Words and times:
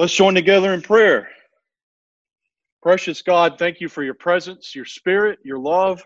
Let's 0.00 0.14
join 0.14 0.34
together 0.34 0.72
in 0.72 0.80
prayer. 0.80 1.28
Precious 2.80 3.20
God, 3.20 3.58
thank 3.58 3.82
you 3.82 3.88
for 3.90 4.02
your 4.02 4.14
presence, 4.14 4.74
your 4.74 4.86
spirit, 4.86 5.38
your 5.44 5.58
love. 5.58 6.02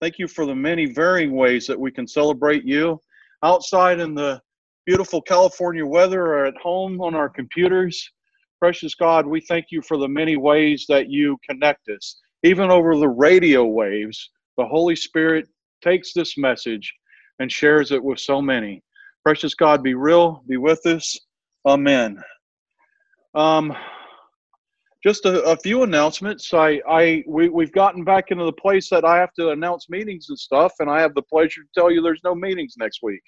Thank 0.00 0.18
you 0.18 0.26
for 0.26 0.46
the 0.46 0.54
many 0.56 0.86
varying 0.86 1.30
ways 1.30 1.64
that 1.68 1.78
we 1.78 1.92
can 1.92 2.08
celebrate 2.08 2.64
you 2.64 3.00
outside 3.44 4.00
in 4.00 4.16
the 4.16 4.42
beautiful 4.84 5.22
California 5.22 5.86
weather 5.86 6.22
or 6.22 6.46
at 6.46 6.56
home 6.60 7.00
on 7.00 7.14
our 7.14 7.28
computers. 7.28 8.10
Precious 8.58 8.96
God, 8.96 9.28
we 9.28 9.40
thank 9.42 9.66
you 9.70 9.80
for 9.80 9.96
the 9.96 10.08
many 10.08 10.36
ways 10.36 10.84
that 10.88 11.08
you 11.08 11.38
connect 11.48 11.88
us. 11.88 12.18
Even 12.42 12.68
over 12.72 12.96
the 12.96 13.08
radio 13.08 13.64
waves, 13.64 14.28
the 14.58 14.66
Holy 14.66 14.96
Spirit 14.96 15.46
takes 15.84 16.12
this 16.12 16.36
message 16.36 16.92
and 17.38 17.52
shares 17.52 17.92
it 17.92 18.02
with 18.02 18.18
so 18.18 18.42
many. 18.42 18.82
Precious 19.22 19.54
God, 19.54 19.84
be 19.84 19.94
real, 19.94 20.42
be 20.48 20.56
with 20.56 20.84
us. 20.84 21.16
Amen. 21.64 22.20
Um, 23.36 23.76
just 25.04 25.26
a, 25.26 25.42
a, 25.42 25.56
few 25.58 25.82
announcements. 25.82 26.54
I, 26.54 26.80
I, 26.88 27.22
we, 27.28 27.50
we've 27.50 27.70
gotten 27.70 28.02
back 28.02 28.30
into 28.30 28.46
the 28.46 28.52
place 28.52 28.88
that 28.88 29.04
I 29.04 29.18
have 29.18 29.34
to 29.34 29.50
announce 29.50 29.90
meetings 29.90 30.30
and 30.30 30.38
stuff, 30.38 30.72
and 30.80 30.88
I 30.88 31.02
have 31.02 31.14
the 31.14 31.22
pleasure 31.22 31.60
to 31.60 31.68
tell 31.74 31.90
you 31.90 32.00
there's 32.00 32.22
no 32.24 32.34
meetings 32.34 32.76
next 32.78 33.00
week, 33.02 33.20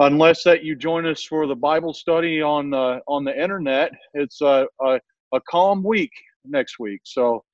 unless 0.00 0.42
that 0.42 0.64
you 0.64 0.74
join 0.74 1.06
us 1.06 1.22
for 1.22 1.46
the 1.46 1.54
Bible 1.54 1.94
study 1.94 2.42
on 2.42 2.74
uh, 2.74 2.98
on 3.06 3.24
the 3.24 3.40
internet. 3.40 3.92
It's 4.14 4.40
a, 4.40 4.66
a, 4.84 5.00
a 5.32 5.40
calm 5.48 5.84
week 5.84 6.12
next 6.44 6.80
week, 6.80 7.00
so 7.04 7.44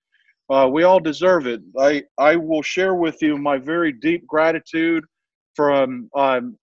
uh, 0.48 0.68
we 0.72 0.84
all 0.84 1.00
deserve 1.00 1.46
it. 1.46 1.60
I 1.78 2.02
I 2.16 2.34
will 2.36 2.62
share 2.62 2.94
with 2.94 3.20
you 3.20 3.36
my 3.36 3.58
very 3.58 3.92
deep 3.92 4.26
gratitude 4.26 5.04
from 5.54 6.08
um, 6.16 6.56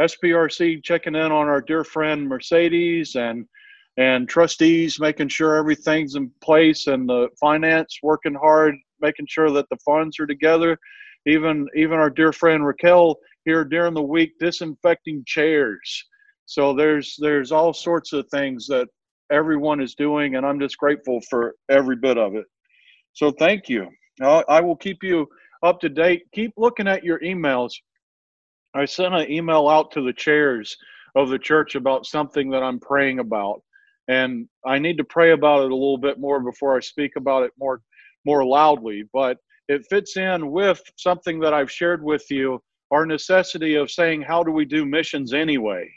SPRC 0.00 0.82
checking 0.82 1.14
in 1.14 1.30
on 1.30 1.48
our 1.48 1.60
dear 1.60 1.84
friend 1.84 2.28
Mercedes 2.28 3.14
and 3.14 3.46
and 3.98 4.28
trustees 4.28 4.98
making 4.98 5.28
sure 5.28 5.56
everything's 5.56 6.14
in 6.14 6.30
place 6.42 6.86
and 6.86 7.08
the 7.08 7.28
finance 7.38 7.98
working 8.02 8.34
hard 8.34 8.74
making 9.00 9.26
sure 9.28 9.50
that 9.50 9.68
the 9.68 9.76
funds 9.84 10.18
are 10.18 10.26
together. 10.26 10.78
Even 11.26 11.68
even 11.76 11.98
our 11.98 12.10
dear 12.10 12.32
friend 12.32 12.64
raquel 12.64 13.16
here 13.44 13.64
during 13.64 13.94
the 13.94 14.02
week 14.02 14.32
disinfecting 14.40 15.22
chairs. 15.26 16.04
So 16.46 16.72
there's 16.74 17.16
there's 17.18 17.52
all 17.52 17.72
sorts 17.72 18.12
of 18.12 18.26
things 18.28 18.66
that 18.68 18.88
everyone 19.30 19.80
is 19.80 19.94
doing 19.94 20.34
and 20.34 20.44
i'm 20.44 20.60
just 20.60 20.76
grateful 20.76 21.18
for 21.30 21.54
every 21.70 21.96
bit 21.96 22.18
of 22.18 22.34
it. 22.34 22.44
So 23.12 23.30
thank 23.30 23.68
you. 23.68 23.88
I, 24.20 24.44
I 24.48 24.60
will 24.60 24.76
keep 24.76 25.02
you 25.02 25.26
up 25.62 25.80
to 25.80 25.88
date. 25.88 26.22
Keep 26.34 26.52
looking 26.56 26.88
at 26.88 27.04
your 27.04 27.20
emails. 27.20 27.72
I 28.74 28.84
sent 28.84 29.14
an 29.14 29.30
email 29.30 29.68
out 29.68 29.90
to 29.92 30.02
the 30.02 30.12
chairs 30.12 30.76
of 31.14 31.28
the 31.28 31.38
church 31.38 31.74
about 31.74 32.06
something 32.06 32.50
that 32.50 32.62
i'm 32.62 32.80
praying 32.80 33.18
about 33.18 33.62
and 34.08 34.48
I 34.64 34.78
need 34.78 34.98
to 34.98 35.04
pray 35.04 35.32
about 35.32 35.64
it 35.64 35.70
a 35.70 35.74
little 35.74 35.98
bit 35.98 36.18
more 36.18 36.40
before 36.40 36.76
I 36.76 36.80
speak 36.80 37.12
about 37.16 37.44
it 37.44 37.52
more 37.58 37.80
more 38.24 38.44
loudly. 38.44 39.04
But 39.12 39.38
it 39.68 39.86
fits 39.88 40.16
in 40.16 40.50
with 40.50 40.80
something 40.96 41.40
that 41.40 41.54
I've 41.54 41.70
shared 41.70 42.02
with 42.02 42.24
you: 42.30 42.62
our 42.90 43.06
necessity 43.06 43.74
of 43.76 43.90
saying, 43.90 44.22
"How 44.22 44.42
do 44.42 44.50
we 44.50 44.64
do 44.64 44.84
missions 44.84 45.32
anyway?" 45.32 45.90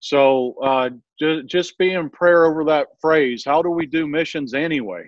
So 0.00 0.56
uh, 0.62 0.90
just, 1.18 1.46
just 1.46 1.78
be 1.78 1.92
in 1.92 2.10
prayer 2.10 2.44
over 2.44 2.64
that 2.64 2.88
phrase. 3.00 3.44
How 3.46 3.62
do 3.62 3.70
we 3.70 3.86
do 3.86 4.06
missions 4.06 4.52
anyway? 4.52 5.04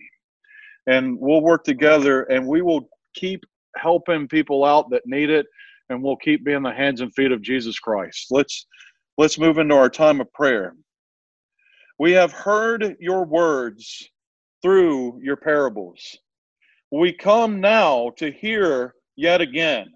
And 0.86 1.18
we'll 1.18 1.40
work 1.40 1.64
together, 1.64 2.22
and 2.24 2.46
we 2.46 2.62
will 2.62 2.88
keep 3.14 3.44
helping 3.76 4.28
people 4.28 4.64
out 4.64 4.90
that 4.90 5.02
need 5.04 5.30
it, 5.30 5.46
and 5.88 6.00
we'll 6.00 6.16
keep 6.16 6.44
being 6.44 6.62
the 6.62 6.72
hands 6.72 7.00
and 7.00 7.12
feet 7.14 7.32
of 7.32 7.42
Jesus 7.42 7.78
Christ. 7.78 8.28
Let's 8.30 8.66
let's 9.18 9.38
move 9.38 9.58
into 9.58 9.74
our 9.74 9.90
time 9.90 10.20
of 10.20 10.32
prayer. 10.32 10.76
We 11.98 12.12
have 12.12 12.32
heard 12.32 12.96
your 12.98 13.24
words 13.24 14.08
through 14.62 15.20
your 15.22 15.36
parables. 15.36 16.18
We 16.90 17.12
come 17.12 17.60
now 17.60 18.10
to 18.16 18.30
hear 18.30 18.94
yet 19.16 19.40
again. 19.40 19.92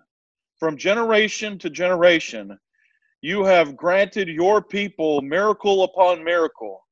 From 0.61 0.77
generation 0.77 1.59
to 1.59 1.71
generation, 1.71 2.59
you 3.21 3.45
have 3.45 3.77
granted 3.77 4.29
your 4.29 4.63
people 4.63 5.23
miracle 5.23 5.85
upon 5.85 6.23
miracle. 6.23 6.85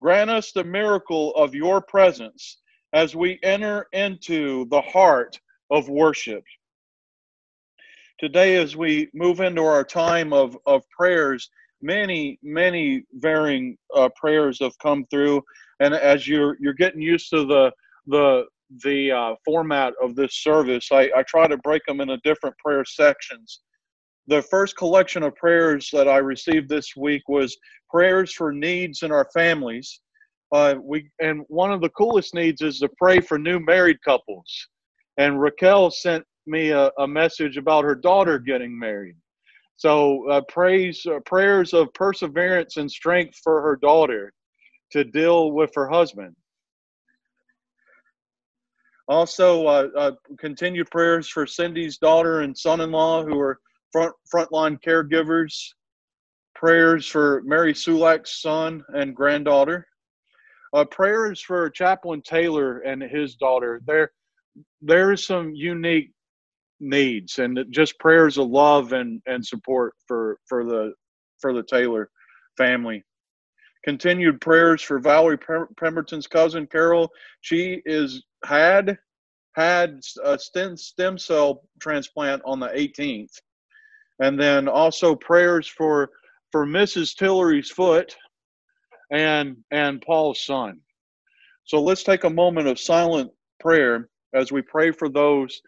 Grant 0.00 0.30
us 0.30 0.52
the 0.52 0.64
miracle 0.64 1.34
of 1.34 1.54
your 1.54 1.80
presence 1.80 2.58
as 2.92 3.14
we 3.14 3.38
enter 3.42 3.86
into 3.92 4.66
the 4.70 4.80
heart 4.80 5.38
of 5.70 5.88
worship. 5.88 6.44
Today, 8.18 8.56
as 8.56 8.76
we 8.76 9.08
move 9.12 9.40
into 9.40 9.62
our 9.62 9.84
time 9.84 10.32
of, 10.32 10.56
of 10.66 10.88
prayers, 10.90 11.50
many 11.82 12.38
many 12.42 13.04
varying 13.14 13.76
uh, 13.94 14.08
prayers 14.16 14.58
have 14.60 14.76
come 14.78 15.04
through. 15.10 15.42
And 15.80 15.94
as 15.94 16.26
you're 16.26 16.56
you're 16.60 16.74
getting 16.74 17.00
used 17.00 17.30
to 17.30 17.44
the 17.44 17.72
the 18.06 18.44
the 18.84 19.10
uh, 19.10 19.34
format 19.44 19.94
of 20.02 20.14
this 20.14 20.42
service 20.42 20.88
I, 20.92 21.10
I 21.16 21.22
try 21.22 21.46
to 21.46 21.56
break 21.58 21.82
them 21.86 22.00
into 22.00 22.18
different 22.18 22.56
prayer 22.58 22.84
sections. 22.84 23.60
The 24.26 24.42
first 24.42 24.76
collection 24.76 25.22
of 25.22 25.34
prayers 25.36 25.88
that 25.92 26.06
i 26.06 26.18
received 26.18 26.68
this 26.68 26.94
week 26.96 27.22
was 27.28 27.56
prayers 27.90 28.32
for 28.32 28.52
needs 28.52 29.02
in 29.02 29.10
our 29.10 29.28
families. 29.32 30.00
Uh, 30.52 30.74
we 30.82 31.08
and 31.20 31.42
one 31.48 31.72
of 31.72 31.80
the 31.80 31.90
coolest 31.90 32.34
needs 32.34 32.60
is 32.62 32.78
to 32.80 32.88
pray 32.98 33.20
for 33.20 33.38
new 33.38 33.60
married 33.60 33.98
couples. 34.04 34.50
And 35.18 35.40
raquel 35.40 35.90
sent 35.90 36.24
me 36.46 36.70
a, 36.70 36.90
a 36.98 37.06
message 37.06 37.56
about 37.56 37.84
her 37.84 37.94
daughter 37.94 38.38
getting 38.38 38.78
married 38.78 39.16
so 39.78 40.28
uh, 40.28 40.40
praise 40.48 41.06
uh, 41.06 41.20
prayers 41.24 41.72
of 41.72 41.94
perseverance 41.94 42.76
and 42.78 42.90
strength 42.90 43.38
for 43.42 43.62
her 43.62 43.76
daughter 43.76 44.32
to 44.90 45.04
deal 45.04 45.52
with 45.52 45.70
her 45.76 45.88
husband. 45.88 46.34
Also, 49.06 49.66
uh, 49.66 49.86
uh 49.96 50.12
continued 50.38 50.90
prayers 50.90 51.28
for 51.28 51.46
Cindy's 51.46 51.96
daughter 51.96 52.40
and 52.40 52.58
son-in-law 52.58 53.24
who 53.24 53.38
are 53.38 53.60
front 53.92 54.12
frontline 54.34 54.78
caregivers. 54.84 55.54
Prayers 56.56 57.06
for 57.06 57.42
Mary 57.44 57.72
Sulak's 57.72 58.42
son 58.42 58.82
and 58.88 59.14
granddaughter. 59.14 59.86
Uh, 60.74 60.84
prayers 60.86 61.40
for 61.40 61.70
Chaplain 61.70 62.20
Taylor 62.20 62.80
and 62.80 63.00
his 63.00 63.36
daughter. 63.36 63.80
There, 63.86 64.10
there 64.82 65.12
is 65.12 65.24
some 65.24 65.54
unique 65.54 66.10
needs 66.80 67.38
and 67.38 67.64
just 67.70 67.98
prayers 67.98 68.38
of 68.38 68.48
love 68.48 68.92
and 68.92 69.20
and 69.26 69.44
support 69.44 69.94
for 70.06 70.38
for 70.46 70.64
the 70.64 70.92
for 71.40 71.52
the 71.52 71.62
Taylor 71.62 72.10
family. 72.56 73.04
Continued 73.84 74.40
prayers 74.40 74.82
for 74.82 74.98
Valerie 74.98 75.38
Pemberton's 75.76 76.26
cousin 76.26 76.66
Carol. 76.66 77.10
She 77.40 77.80
is 77.86 78.24
had 78.44 78.98
had 79.54 80.00
a 80.24 80.38
stem 80.38 80.76
stem 80.76 81.18
cell 81.18 81.62
transplant 81.80 82.42
on 82.44 82.60
the 82.60 82.68
18th, 82.68 83.40
and 84.20 84.38
then 84.38 84.68
also 84.68 85.14
prayers 85.14 85.66
for 85.66 86.10
for 86.50 86.66
Mrs. 86.66 87.14
Tillery's 87.14 87.70
foot 87.70 88.16
and 89.10 89.56
and 89.70 90.02
Paul's 90.02 90.44
son. 90.44 90.80
So 91.64 91.80
let's 91.82 92.02
take 92.02 92.24
a 92.24 92.30
moment 92.30 92.66
of 92.66 92.78
silent 92.78 93.30
prayer 93.60 94.08
as 94.34 94.52
we 94.52 94.62
pray 94.62 94.90
for 94.90 95.08
those 95.08 95.60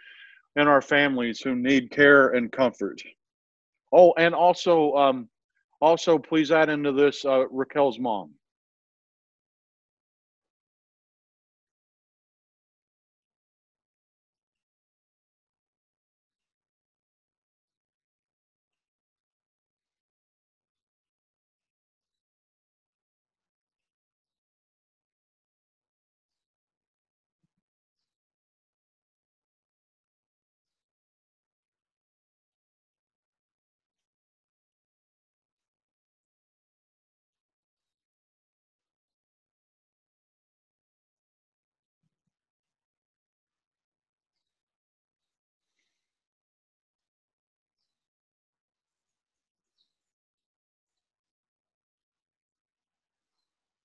in 0.56 0.68
our 0.68 0.82
families 0.82 1.40
who 1.40 1.54
need 1.54 1.90
care 1.90 2.30
and 2.30 2.50
comfort. 2.50 3.00
Oh, 3.92 4.12
and 4.18 4.34
also, 4.34 4.92
um, 4.94 5.28
also 5.80 6.18
please 6.18 6.50
add 6.52 6.68
into 6.68 6.92
this 6.92 7.24
uh, 7.24 7.46
Raquel's 7.48 7.98
mom. 7.98 8.32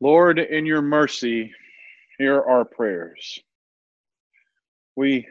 Lord, 0.06 0.38
in 0.38 0.68
your 0.68 0.84
mercy, 0.84 1.52
hear 2.20 2.40
our 2.40 2.64
prayers. 2.64 3.40
We 4.96 5.28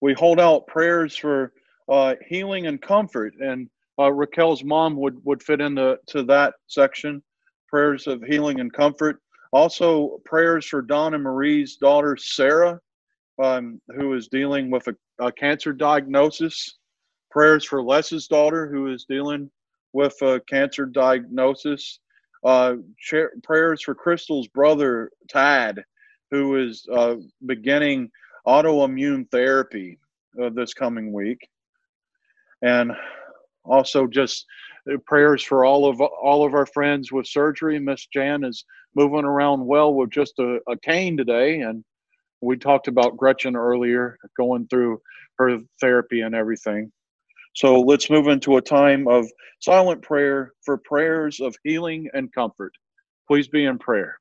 we 0.00 0.12
hold 0.12 0.38
out 0.38 0.68
prayers 0.68 1.16
for 1.16 1.52
uh, 1.88 2.14
healing 2.24 2.68
and 2.68 2.80
comfort, 2.80 3.34
and 3.40 3.68
uh, 3.98 4.12
Raquel's 4.12 4.62
mom 4.62 4.94
would 4.98 5.18
would 5.24 5.42
fit 5.42 5.60
into 5.60 5.98
to 6.10 6.22
that 6.26 6.54
section. 6.68 7.24
Prayers 7.66 8.06
of 8.06 8.22
healing 8.22 8.60
and 8.60 8.72
comfort. 8.72 9.20
Also, 9.52 10.20
prayers 10.24 10.64
for 10.64 10.80
Don 10.80 11.14
and 11.14 11.24
Marie's 11.24 11.74
daughter, 11.74 12.16
Sarah, 12.16 12.78
um, 13.42 13.80
who 13.96 14.14
is 14.14 14.28
dealing 14.28 14.70
with 14.70 14.86
a, 14.86 14.94
a, 15.18 15.32
cancer 15.32 15.72
diagnosis. 15.72 16.78
Prayers 17.32 17.64
for 17.64 17.82
Les's 17.82 18.28
daughter, 18.28 18.70
who 18.70 18.92
is 18.92 19.06
dealing 19.08 19.50
with 19.92 20.14
a 20.22 20.40
cancer 20.48 20.86
diagnosis. 20.86 21.98
Uh, 22.44 22.76
prayers 23.42 23.82
for 23.82 23.94
Crystal's 23.94 24.48
brother, 24.48 25.10
Tad, 25.28 25.82
who 26.30 26.56
is 26.56 26.86
uh, 26.92 27.16
beginning 27.46 28.10
autoimmune 28.46 29.30
therapy 29.30 29.98
uh, 30.42 30.50
this 30.50 30.74
coming 30.74 31.12
week. 31.12 31.48
And 32.62 32.92
also 33.64 34.06
just 34.06 34.44
prayers 35.06 35.42
for 35.42 35.64
all 35.64 35.88
of 35.88 36.00
all 36.00 36.44
of 36.44 36.54
our 36.54 36.66
friends 36.66 37.10
with 37.10 37.26
surgery. 37.26 37.78
Miss 37.78 38.06
Jan 38.06 38.44
is 38.44 38.64
moving 38.94 39.24
around 39.24 39.64
well 39.64 39.94
with 39.94 40.10
just 40.10 40.38
a, 40.38 40.60
a 40.68 40.76
cane 40.76 41.16
today, 41.16 41.60
and 41.60 41.84
we 42.40 42.56
talked 42.56 42.88
about 42.88 43.16
Gretchen 43.16 43.56
earlier 43.56 44.18
going 44.36 44.66
through 44.68 45.00
her 45.38 45.58
therapy 45.80 46.20
and 46.20 46.34
everything. 46.34 46.92
So 47.54 47.80
let's 47.80 48.10
move 48.10 48.28
into 48.28 48.56
a 48.56 48.62
time 48.62 49.08
of 49.08 49.26
silent 49.60 50.02
prayer 50.02 50.52
for 50.64 50.76
prayers 50.78 51.40
of 51.40 51.56
healing 51.64 52.08
and 52.12 52.32
comfort. 52.32 52.72
Please 53.28 53.48
be 53.48 53.64
in 53.64 53.78
prayer. 53.78 54.18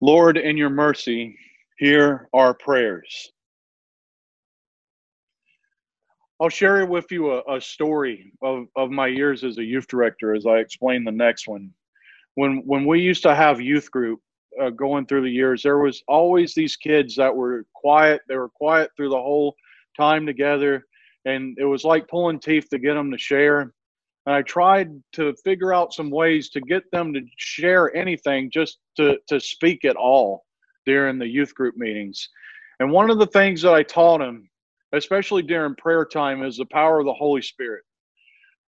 Lord, 0.00 0.38
in 0.38 0.56
your 0.56 0.70
mercy, 0.70 1.36
hear 1.78 2.28
our 2.32 2.54
prayers. 2.54 3.30
I'll 6.40 6.48
share 6.48 6.86
with 6.86 7.12
you 7.12 7.32
a, 7.32 7.56
a, 7.56 7.60
story 7.60 8.32
of, 8.42 8.66
of 8.74 8.90
my 8.90 9.08
years 9.08 9.44
as 9.44 9.58
a 9.58 9.64
youth 9.64 9.86
director 9.88 10.34
as 10.34 10.46
I 10.46 10.56
explain 10.56 11.04
the 11.04 11.12
next 11.12 11.46
one. 11.46 11.70
When 12.36 12.62
when 12.64 12.86
we 12.86 13.00
used 13.00 13.22
to 13.24 13.34
have 13.34 13.60
youth 13.60 13.90
group 13.90 14.20
uh, 14.62 14.70
going 14.70 15.04
through 15.04 15.22
the 15.22 15.30
years, 15.30 15.62
there 15.62 15.78
was 15.78 16.02
always 16.08 16.54
these 16.54 16.76
kids 16.76 17.14
that 17.16 17.34
were 17.34 17.66
quiet. 17.74 18.22
They 18.26 18.36
were 18.36 18.48
quiet 18.48 18.90
through 18.96 19.10
the 19.10 19.16
whole 19.16 19.54
time 19.98 20.24
together, 20.24 20.86
and 21.26 21.58
it 21.58 21.66
was 21.66 21.84
like 21.84 22.08
pulling 22.08 22.40
teeth 22.40 22.70
to 22.70 22.78
get 22.78 22.94
them 22.94 23.10
to 23.10 23.18
share. 23.18 23.74
And 24.26 24.34
I 24.34 24.42
tried 24.42 24.90
to 25.12 25.34
figure 25.44 25.72
out 25.72 25.94
some 25.94 26.10
ways 26.10 26.50
to 26.50 26.60
get 26.60 26.82
them 26.92 27.12
to 27.14 27.22
share 27.38 27.94
anything, 27.96 28.50
just 28.50 28.78
to, 28.96 29.18
to 29.28 29.40
speak 29.40 29.84
at 29.84 29.96
all 29.96 30.44
during 30.86 31.18
the 31.18 31.26
youth 31.26 31.54
group 31.54 31.76
meetings. 31.76 32.28
And 32.80 32.90
one 32.90 33.10
of 33.10 33.18
the 33.18 33.26
things 33.26 33.62
that 33.62 33.72
I 33.72 33.82
taught 33.82 34.18
them, 34.18 34.48
especially 34.92 35.42
during 35.42 35.74
prayer 35.76 36.04
time, 36.04 36.42
is 36.42 36.56
the 36.56 36.66
power 36.66 37.00
of 37.00 37.06
the 37.06 37.14
Holy 37.14 37.42
Spirit. 37.42 37.84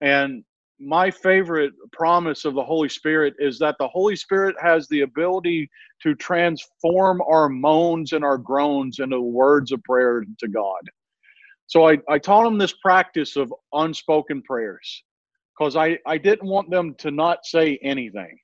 And 0.01 0.43
my 0.79 1.11
favorite 1.11 1.73
promise 1.91 2.45
of 2.45 2.53
the 2.53 2.63
Holy 2.63 2.87
Spirit 2.87 3.33
is 3.39 3.59
that 3.59 3.75
the 3.79 3.87
Holy 3.87 4.15
Spirit 4.15 4.55
has 4.61 4.87
the 4.87 5.01
ability 5.01 5.69
to 6.01 6.15
transform 6.15 7.21
our 7.21 7.49
moans 7.49 8.13
and 8.13 8.23
our 8.23 8.37
groans 8.37 8.99
into 8.99 9.19
words 9.19 9.71
of 9.71 9.83
prayer 9.83 10.23
to 10.39 10.47
God. 10.47 10.81
So 11.67 11.87
I, 11.87 11.97
I 12.07 12.17
taught 12.17 12.45
them 12.45 12.57
this 12.57 12.73
practice 12.81 13.35
of 13.35 13.53
unspoken 13.73 14.41
prayers 14.41 15.03
because 15.59 15.75
I, 15.75 15.97
I 16.05 16.17
didn't 16.17 16.47
want 16.47 16.69
them 16.69 16.95
to 16.99 17.11
not 17.11 17.45
say 17.45 17.77
anything. 17.83 18.37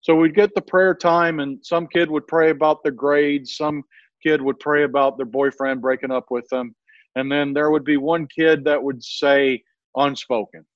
So 0.00 0.16
we'd 0.16 0.34
get 0.34 0.54
the 0.54 0.62
prayer 0.62 0.94
time, 0.94 1.38
and 1.38 1.64
some 1.64 1.86
kid 1.86 2.10
would 2.10 2.26
pray 2.26 2.50
about 2.50 2.82
their 2.82 2.92
grades, 2.92 3.56
some 3.56 3.84
kid 4.22 4.42
would 4.42 4.58
pray 4.58 4.82
about 4.82 5.16
their 5.16 5.26
boyfriend 5.26 5.80
breaking 5.80 6.10
up 6.10 6.26
with 6.30 6.48
them, 6.48 6.74
and 7.14 7.30
then 7.30 7.52
there 7.52 7.70
would 7.70 7.84
be 7.84 7.96
one 7.96 8.26
kid 8.26 8.64
that 8.64 8.82
would 8.82 9.02
say 9.02 9.62
unspoken. 9.96 10.66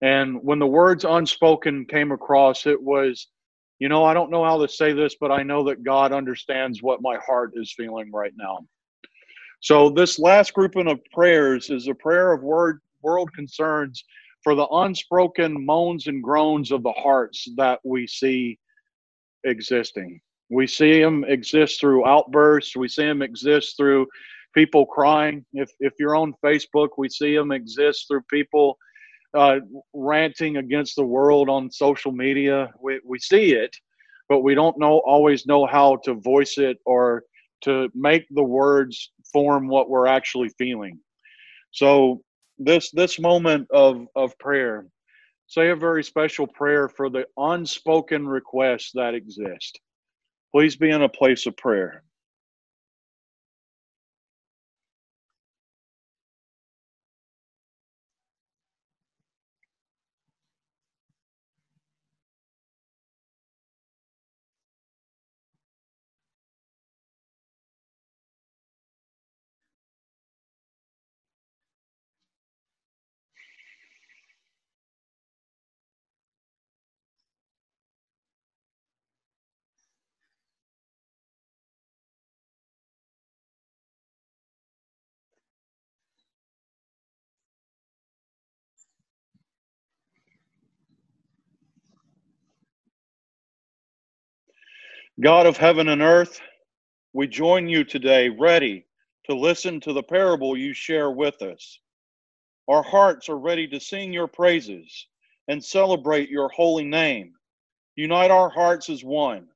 And 0.00 0.38
when 0.42 0.58
the 0.58 0.66
words 0.66 1.04
unspoken 1.04 1.84
came 1.84 2.12
across, 2.12 2.66
it 2.66 2.80
was, 2.80 3.26
you 3.78 3.88
know, 3.88 4.04
I 4.04 4.14
don't 4.14 4.30
know 4.30 4.44
how 4.44 4.58
to 4.64 4.68
say 4.68 4.92
this, 4.92 5.16
but 5.20 5.30
I 5.30 5.42
know 5.42 5.64
that 5.64 5.82
God 5.82 6.12
understands 6.12 6.82
what 6.82 7.02
my 7.02 7.18
heart 7.26 7.52
is 7.56 7.74
feeling 7.76 8.10
right 8.12 8.32
now. 8.36 8.60
So 9.60 9.90
this 9.90 10.18
last 10.18 10.54
grouping 10.54 10.86
of 10.86 11.00
prayers 11.12 11.68
is 11.68 11.88
a 11.88 11.94
prayer 11.94 12.32
of 12.32 12.42
word 12.42 12.80
world 13.02 13.30
concerns 13.34 14.04
for 14.42 14.54
the 14.54 14.66
unspoken 14.68 15.64
moans 15.64 16.06
and 16.06 16.22
groans 16.22 16.70
of 16.70 16.82
the 16.82 16.92
hearts 16.92 17.48
that 17.56 17.80
we 17.84 18.06
see 18.06 18.58
existing. 19.44 20.20
We 20.50 20.66
see 20.66 21.00
them 21.00 21.24
exist 21.24 21.80
through 21.80 22.06
outbursts. 22.06 22.76
We 22.76 22.88
see 22.88 23.04
them 23.04 23.22
exist 23.22 23.76
through 23.76 24.06
people 24.54 24.86
crying. 24.86 25.44
If 25.52 25.70
if 25.80 25.92
you're 25.98 26.16
on 26.16 26.34
Facebook, 26.44 26.90
we 26.96 27.08
see 27.08 27.36
them 27.36 27.52
exist 27.52 28.06
through 28.08 28.22
people 28.30 28.78
uh, 29.34 29.58
ranting 29.92 30.56
against 30.56 30.96
the 30.96 31.04
world 31.04 31.48
on 31.48 31.70
social 31.70 32.12
media. 32.12 32.70
We 32.80 33.00
we 33.04 33.18
see 33.18 33.52
it, 33.52 33.74
but 34.28 34.40
we 34.40 34.54
don't 34.54 34.78
know 34.78 34.98
always 35.04 35.46
know 35.46 35.66
how 35.66 35.96
to 36.04 36.14
voice 36.14 36.58
it 36.58 36.78
or 36.86 37.24
to 37.62 37.90
make 37.94 38.24
the 38.30 38.42
words 38.42 39.12
form 39.32 39.68
what 39.68 39.90
we're 39.90 40.06
actually 40.06 40.48
feeling. 40.58 40.98
So 41.72 42.22
this 42.58 42.90
this 42.92 43.20
moment 43.20 43.68
of 43.72 44.06
of 44.16 44.38
prayer. 44.38 44.86
Say 45.48 45.70
a 45.70 45.76
very 45.76 46.04
special 46.04 46.46
prayer 46.46 46.88
for 46.88 47.10
the 47.10 47.26
unspoken 47.38 48.28
requests 48.28 48.92
that 48.94 49.14
exist 49.14 49.72
please 50.52 50.76
be 50.76 50.90
in 50.90 51.02
a 51.02 51.08
place 51.08 51.46
of 51.46 51.56
prayer 51.56 52.02
God 95.20 95.46
of 95.46 95.56
heaven 95.56 95.88
and 95.88 96.00
earth, 96.00 96.40
we 97.12 97.26
join 97.26 97.66
you 97.66 97.82
today 97.82 98.28
ready 98.28 98.86
to 99.24 99.34
listen 99.34 99.80
to 99.80 99.92
the 99.92 100.02
parable 100.02 100.56
you 100.56 100.72
share 100.72 101.10
with 101.10 101.42
us. 101.42 101.80
Our 102.68 102.84
hearts 102.84 103.28
are 103.28 103.38
ready 103.38 103.66
to 103.68 103.80
sing 103.80 104.12
your 104.12 104.28
praises 104.28 105.08
and 105.48 105.64
celebrate 105.64 106.30
your 106.30 106.48
holy 106.50 106.84
name. 106.84 107.32
Unite 107.96 108.30
our 108.30 108.48
hearts 108.48 108.90
as 108.90 109.02
one, 109.02 109.48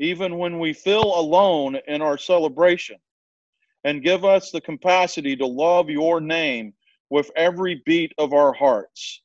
even 0.00 0.38
when 0.38 0.58
we 0.58 0.72
feel 0.72 1.20
alone 1.20 1.78
in 1.86 2.02
our 2.02 2.18
celebration, 2.18 2.96
and 3.84 4.02
give 4.02 4.24
us 4.24 4.50
the 4.50 4.60
capacity 4.60 5.36
to 5.36 5.46
love 5.46 5.88
your 5.88 6.20
name 6.20 6.74
with 7.10 7.30
every 7.36 7.80
beat 7.86 8.12
of 8.18 8.32
our 8.32 8.52
hearts. 8.52 9.22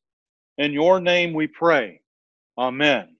In 0.59 0.73
your 0.73 0.99
name 0.99 1.33
we 1.33 1.47
pray. 1.47 2.01
Amen. 2.55 3.14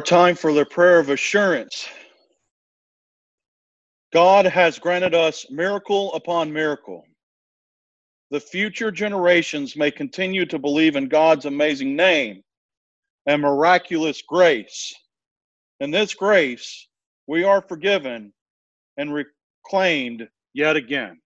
Our 0.00 0.04
time 0.04 0.34
for 0.34 0.54
the 0.54 0.64
prayer 0.64 0.98
of 0.98 1.10
assurance. 1.10 1.86
God 4.14 4.46
has 4.46 4.78
granted 4.78 5.14
us 5.14 5.44
miracle 5.50 6.14
upon 6.14 6.50
miracle. 6.50 7.04
The 8.30 8.40
future 8.40 8.90
generations 8.90 9.76
may 9.76 9.90
continue 9.90 10.46
to 10.46 10.58
believe 10.58 10.96
in 10.96 11.08
God's 11.08 11.44
amazing 11.44 11.96
name 11.96 12.42
and 13.26 13.42
miraculous 13.42 14.22
grace. 14.22 14.94
In 15.80 15.90
this 15.90 16.14
grace, 16.14 16.88
we 17.26 17.44
are 17.44 17.60
forgiven 17.60 18.32
and 18.96 19.12
reclaimed 19.12 20.26
yet 20.54 20.76
again. 20.76 21.20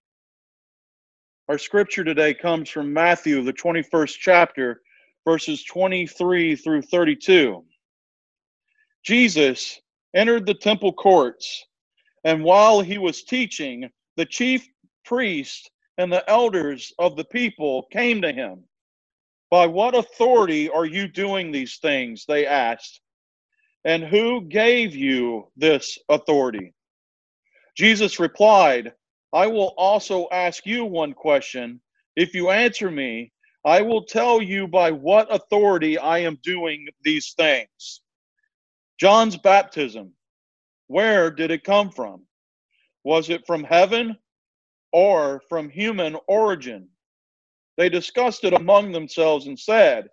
Our 1.48 1.58
scripture 1.58 2.02
today 2.02 2.34
comes 2.34 2.70
from 2.70 2.92
Matthew, 2.92 3.44
the 3.44 3.52
21st 3.52 4.16
chapter, 4.18 4.80
verses 5.24 5.62
23 5.62 6.56
through 6.56 6.82
32. 6.82 7.64
Jesus 9.04 9.80
entered 10.14 10.46
the 10.46 10.54
temple 10.54 10.92
courts, 10.92 11.66
and 12.24 12.44
while 12.44 12.80
he 12.82 12.98
was 12.98 13.24
teaching, 13.24 13.90
the 14.16 14.26
chief 14.26 14.66
priest 15.04 15.70
and 15.98 16.12
the 16.12 16.28
elders 16.30 16.92
of 16.98 17.16
the 17.16 17.24
people 17.24 17.84
came 17.92 18.22
to 18.22 18.32
him. 18.32 18.64
By 19.50 19.66
what 19.66 19.96
authority 19.96 20.70
are 20.70 20.86
you 20.86 21.08
doing 21.08 21.52
these 21.52 21.78
things? 21.78 22.24
They 22.26 22.46
asked. 22.46 23.00
And 23.84 24.04
who 24.04 24.42
gave 24.42 24.94
you 24.96 25.48
this 25.56 25.98
authority? 26.08 26.74
Jesus 27.76 28.20
replied, 28.20 28.92
I 29.32 29.48
will 29.48 29.74
also 29.78 30.28
ask 30.32 30.66
you 30.66 30.84
one 30.84 31.14
question. 31.14 31.80
If 32.16 32.34
you 32.34 32.50
answer 32.50 32.90
me, 32.90 33.32
I 33.64 33.82
will 33.82 34.04
tell 34.04 34.42
you 34.42 34.68
by 34.68 34.92
what 34.92 35.34
authority 35.34 35.98
I 35.98 36.18
am 36.20 36.38
doing 36.44 36.86
these 37.04 37.34
things. 37.36 38.02
John's 38.98 39.36
baptism, 39.36 40.12
where 40.86 41.30
did 41.30 41.50
it 41.50 41.64
come 41.64 41.90
from? 41.90 42.22
Was 43.04 43.30
it 43.30 43.46
from 43.46 43.64
heaven 43.64 44.16
or 44.92 45.42
from 45.48 45.68
human 45.68 46.16
origin? 46.28 46.88
They 47.76 47.88
discussed 47.88 48.44
it 48.44 48.52
among 48.52 48.92
themselves 48.92 49.46
and 49.46 49.58
said, 49.58 50.08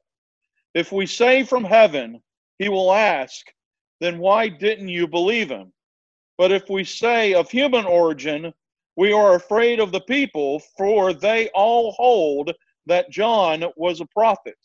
If 0.74 0.92
we 0.92 1.06
say 1.06 1.44
from 1.44 1.64
heaven, 1.64 2.22
he 2.58 2.70
will 2.70 2.92
ask, 2.94 3.46
then 4.00 4.18
why 4.18 4.50
didn't 4.50 4.90
you 4.90 5.08
believe 5.08 5.50
him? 5.50 5.72
But 6.38 6.52
if 6.52 6.70
we 6.70 6.84
say 6.84 7.34
of 7.36 7.52
human 7.52 7.86
origin, 7.86 8.52
we 8.96 9.12
are 9.14 9.36
afraid 9.36 9.80
of 9.80 9.92
the 9.92 10.02
people, 10.02 10.60
for 10.78 11.14
they 11.14 11.50
all 11.50 11.92
hold 11.92 12.52
that 12.88 13.12
John 13.12 13.64
was 13.78 14.02
a 14.02 14.08
prophet. 14.08 14.58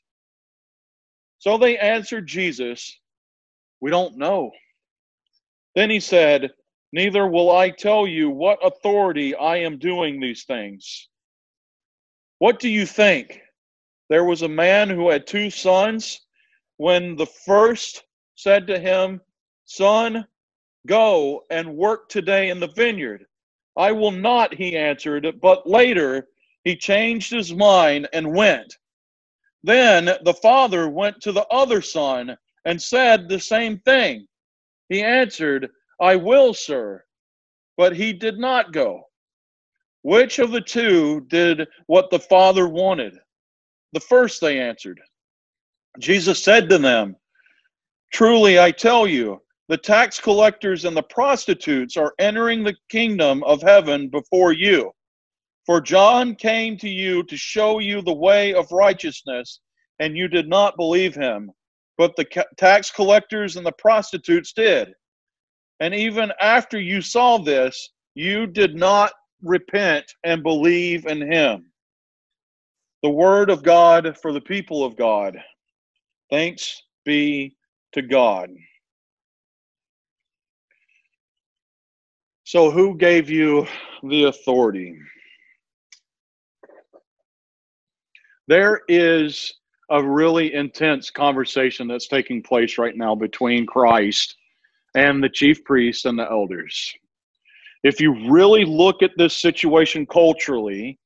So 1.38 1.58
they 1.58 1.76
answered 1.78 2.26
Jesus, 2.26 2.98
We 3.80 3.90
don't 3.90 4.16
know. 4.16 4.50
Then 5.74 5.90
he 5.90 6.00
said, 6.00 6.50
Neither 6.92 7.26
will 7.26 7.50
I 7.50 7.70
tell 7.70 8.06
you 8.06 8.30
what 8.30 8.64
authority 8.64 9.34
I 9.34 9.58
am 9.58 9.78
doing 9.78 10.20
these 10.20 10.44
things. 10.44 11.08
What 12.38 12.58
do 12.58 12.68
you 12.68 12.86
think? 12.86 13.40
There 14.08 14.24
was 14.24 14.42
a 14.42 14.48
man 14.48 14.88
who 14.88 15.10
had 15.10 15.26
two 15.26 15.50
sons. 15.50 16.20
When 16.78 17.16
the 17.16 17.26
first 17.26 18.04
said 18.34 18.66
to 18.68 18.78
him, 18.78 19.20
Son, 19.64 20.26
go 20.86 21.44
and 21.50 21.76
work 21.76 22.08
today 22.08 22.50
in 22.50 22.60
the 22.60 22.68
vineyard. 22.68 23.26
I 23.76 23.92
will 23.92 24.12
not, 24.12 24.54
he 24.54 24.76
answered, 24.76 25.40
but 25.40 25.68
later 25.68 26.28
he 26.64 26.76
changed 26.76 27.30
his 27.30 27.52
mind 27.52 28.08
and 28.12 28.34
went. 28.34 28.76
Then 29.62 30.04
the 30.22 30.38
father 30.40 30.88
went 30.88 31.20
to 31.22 31.32
the 31.32 31.46
other 31.48 31.82
son 31.82 32.38
and 32.66 32.82
said 32.82 33.28
the 33.28 33.40
same 33.40 33.78
thing. 33.78 34.26
He 34.88 35.02
answered, 35.02 35.70
I 36.00 36.16
will, 36.16 36.52
sir. 36.52 37.02
But 37.76 37.96
he 37.96 38.12
did 38.12 38.38
not 38.38 38.72
go. 38.72 39.04
Which 40.02 40.38
of 40.38 40.50
the 40.50 40.60
two 40.60 41.22
did 41.28 41.66
what 41.86 42.10
the 42.10 42.18
father 42.18 42.68
wanted? 42.68 43.16
The 43.92 44.00
first, 44.00 44.40
they 44.40 44.60
answered. 44.60 45.00
Jesus 45.98 46.42
said 46.42 46.68
to 46.68 46.78
them, 46.78 47.16
Truly 48.12 48.58
I 48.58 48.72
tell 48.72 49.06
you, 49.06 49.40
the 49.68 49.76
tax 49.76 50.20
collectors 50.20 50.84
and 50.84 50.96
the 50.96 51.02
prostitutes 51.02 51.96
are 51.96 52.14
entering 52.18 52.62
the 52.62 52.76
kingdom 52.88 53.42
of 53.44 53.62
heaven 53.62 54.08
before 54.08 54.52
you. 54.52 54.92
For 55.66 55.80
John 55.80 56.34
came 56.34 56.76
to 56.78 56.88
you 56.88 57.22
to 57.24 57.36
show 57.36 57.78
you 57.78 58.02
the 58.02 58.14
way 58.14 58.54
of 58.54 58.70
righteousness, 58.70 59.60
and 59.98 60.16
you 60.16 60.28
did 60.28 60.48
not 60.48 60.76
believe 60.76 61.14
him. 61.14 61.50
But 61.98 62.16
the 62.16 62.26
tax 62.58 62.90
collectors 62.90 63.56
and 63.56 63.66
the 63.66 63.72
prostitutes 63.72 64.52
did. 64.52 64.92
And 65.80 65.94
even 65.94 66.32
after 66.40 66.80
you 66.80 67.00
saw 67.00 67.38
this, 67.38 67.90
you 68.14 68.46
did 68.46 68.74
not 68.74 69.12
repent 69.42 70.04
and 70.24 70.42
believe 70.42 71.06
in 71.06 71.20
him. 71.20 71.66
The 73.02 73.10
word 73.10 73.50
of 73.50 73.62
God 73.62 74.16
for 74.20 74.32
the 74.32 74.40
people 74.40 74.84
of 74.84 74.96
God. 74.96 75.36
Thanks 76.30 76.82
be 77.04 77.56
to 77.92 78.02
God. 78.02 78.50
So, 82.44 82.70
who 82.70 82.96
gave 82.96 83.28
you 83.28 83.66
the 84.02 84.24
authority? 84.24 84.96
There 88.48 88.82
is 88.88 89.52
a 89.90 90.02
really 90.02 90.54
intense 90.54 91.10
conversation 91.10 91.86
that's 91.86 92.08
taking 92.08 92.42
place 92.42 92.78
right 92.78 92.96
now 92.96 93.14
between 93.14 93.66
Christ 93.66 94.36
and 94.94 95.22
the 95.22 95.28
chief 95.28 95.62
priests 95.64 96.04
and 96.04 96.18
the 96.18 96.28
elders. 96.28 96.92
If 97.84 98.00
you 98.00 98.30
really 98.30 98.64
look 98.64 99.02
at 99.02 99.12
this 99.16 99.36
situation 99.36 100.06
culturally, 100.06 100.98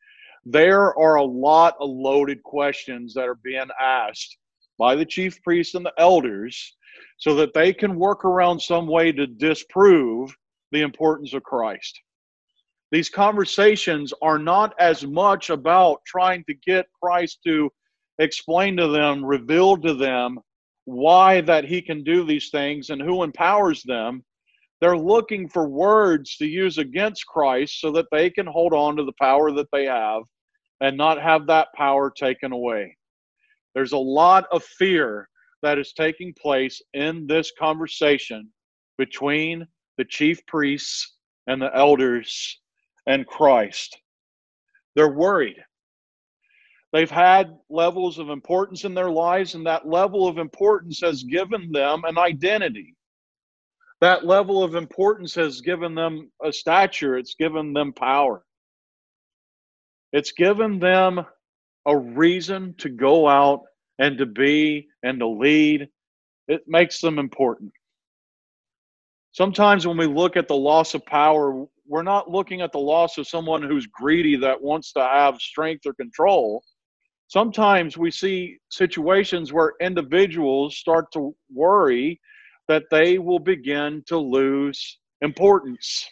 there 0.45 0.97
are 0.99 1.17
a 1.17 1.25
lot 1.25 1.75
of 1.79 1.91
loaded 1.91 2.43
questions 2.43 3.13
that 3.15 3.29
are 3.29 3.39
being 3.43 3.69
asked 3.79 4.39
by 4.79 4.95
the 4.95 5.05
chief 5.05 5.43
priests 5.43 5.75
and 5.75 5.85
the 5.85 5.93
elders 5.99 6.75
so 7.19 7.35
that 7.35 7.53
they 7.53 7.73
can 7.75 7.97
work 7.97 8.25
around 8.25 8.59
some 8.59 8.87
way 8.87 9.13
to 9.13 9.27
disprove 9.27 10.35
the 10.73 10.81
importance 10.81 11.35
of 11.35 11.43
Christ. 11.43 12.01
These 12.91 13.11
conversations 13.11 14.15
are 14.23 14.39
not 14.39 14.75
as 14.81 15.05
much 15.05 15.51
about 15.51 16.01
trying 16.07 16.45
to 16.45 16.55
get 16.55 16.87
Christ 17.01 17.41
to 17.45 17.71
explain 18.21 18.77
to 18.77 18.89
them, 18.89 19.25
reveal 19.25 19.77
to 19.79 19.95
them 19.95 20.39
why 20.85 21.41
that 21.41 21.65
he 21.65 21.81
can 21.81 22.05
do 22.05 22.25
these 22.25 22.51
things 22.51 22.91
and 22.91 23.01
who 23.01 23.23
empowers 23.23 23.83
them. 23.83 24.23
They're 24.81 24.97
looking 24.97 25.49
for 25.49 25.69
words 25.69 26.37
to 26.37 26.47
use 26.47 26.79
against 26.79 27.27
Christ 27.27 27.81
so 27.81 27.91
that 27.93 28.07
they 28.13 28.31
can 28.31 28.47
hold 28.47 28.73
on 28.73 28.97
to 28.97 29.05
the 29.05 29.13
power 29.21 29.51
that 29.53 29.69
they 29.73 29.85
have 29.87 30.23
and 30.81 30.97
not 30.97 31.21
have 31.21 31.47
that 31.47 31.69
power 31.75 32.11
taken 32.11 32.53
away. 32.53 32.97
There's 33.75 33.93
a 33.93 33.99
lot 33.99 34.47
of 34.53 34.65
fear 34.65 35.29
that 35.63 35.79
is 35.79 35.93
taking 35.93 36.35
place 36.41 36.81
in 36.95 37.27
this 37.27 37.53
conversation 37.59 38.49
between 38.97 39.67
the 39.99 40.05
chief 40.05 40.45
priests 40.47 41.17
and 41.47 41.61
the 41.61 41.75
elders 41.77 42.59
and 43.07 43.27
Christ. 43.27 43.99
They're 44.97 45.13
worried. 45.13 45.57
They've 46.93 47.11
had 47.11 47.57
levels 47.69 48.19
of 48.19 48.31
importance 48.31 48.85
in 48.85 48.95
their 48.95 49.11
lives, 49.11 49.55
and 49.55 49.65
that 49.67 49.87
level 49.87 50.27
of 50.27 50.39
importance 50.39 51.01
has 51.01 51.23
given 51.23 51.71
them 51.71 52.03
an 52.05 52.19
identity. 52.19 52.97
That 54.01 54.25
level 54.25 54.65
of 54.65 54.75
importance 54.75 55.35
has 55.35 55.61
given 55.61 55.95
them 55.95 56.33
a 56.43 56.53
stature, 56.53 57.17
it's 57.17 57.35
given 57.35 57.73
them 57.73 57.93
power. 57.93 58.45
It's 60.13 60.33
given 60.33 60.81
them 60.81 61.25
a 61.87 61.97
reason 61.97 62.75
to 62.79 62.89
go 62.89 63.29
out 63.29 63.63
and 63.99 64.19
to 64.19 64.27
be 64.27 64.89
and 65.03 65.21
to 65.21 65.29
lead. 65.29 65.89
It 66.49 66.63
makes 66.67 67.01
them 67.01 67.19
important. 67.19 67.73
Sometimes 69.33 69.87
when 69.87 69.97
we 69.97 70.07
look 70.07 70.37
at 70.37 70.49
the 70.49 70.57
loss 70.57 70.95
of 70.95 71.07
power, 71.07 71.65
we're 71.87 72.03
not 72.03 72.31
looking 72.31 72.63
at 72.63 72.73
the 72.73 72.79
loss 72.79 73.19
of 73.19 73.29
someone 73.29 73.63
who's 73.63 73.87
greedy 73.87 74.37
that 74.37 74.61
wants 74.61 74.93
to 74.95 75.01
have 75.01 75.41
strength 75.41 75.87
or 75.87 75.95
control. 75.95 76.65
Sometimes 77.31 77.97
we 77.97 78.11
see 78.11 78.57
situations 78.71 79.53
where 79.53 79.75
individuals 79.81 80.77
start 80.77 81.13
to 81.13 81.33
worry 81.49 82.21
that 82.67 82.83
they 82.91 83.19
will 83.19 83.39
begin 83.39 84.03
to 84.09 84.19
lose 84.19 84.99
importance. 85.21 86.09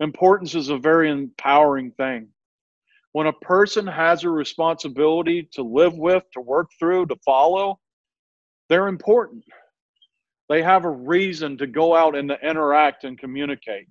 Importance 0.00 0.56
is 0.56 0.70
a 0.70 0.76
very 0.76 1.08
empowering 1.08 1.92
thing. 1.92 2.26
When 3.12 3.28
a 3.28 3.32
person 3.32 3.86
has 3.86 4.24
a 4.24 4.30
responsibility 4.30 5.48
to 5.52 5.62
live 5.62 5.96
with, 5.96 6.24
to 6.32 6.40
work 6.40 6.70
through, 6.80 7.06
to 7.06 7.16
follow, 7.24 7.78
they're 8.68 8.88
important. 8.88 9.44
They 10.48 10.64
have 10.64 10.84
a 10.84 10.90
reason 10.90 11.56
to 11.58 11.68
go 11.68 11.94
out 11.94 12.16
and 12.16 12.28
to 12.28 12.40
interact 12.44 13.04
and 13.04 13.16
communicate. 13.16 13.86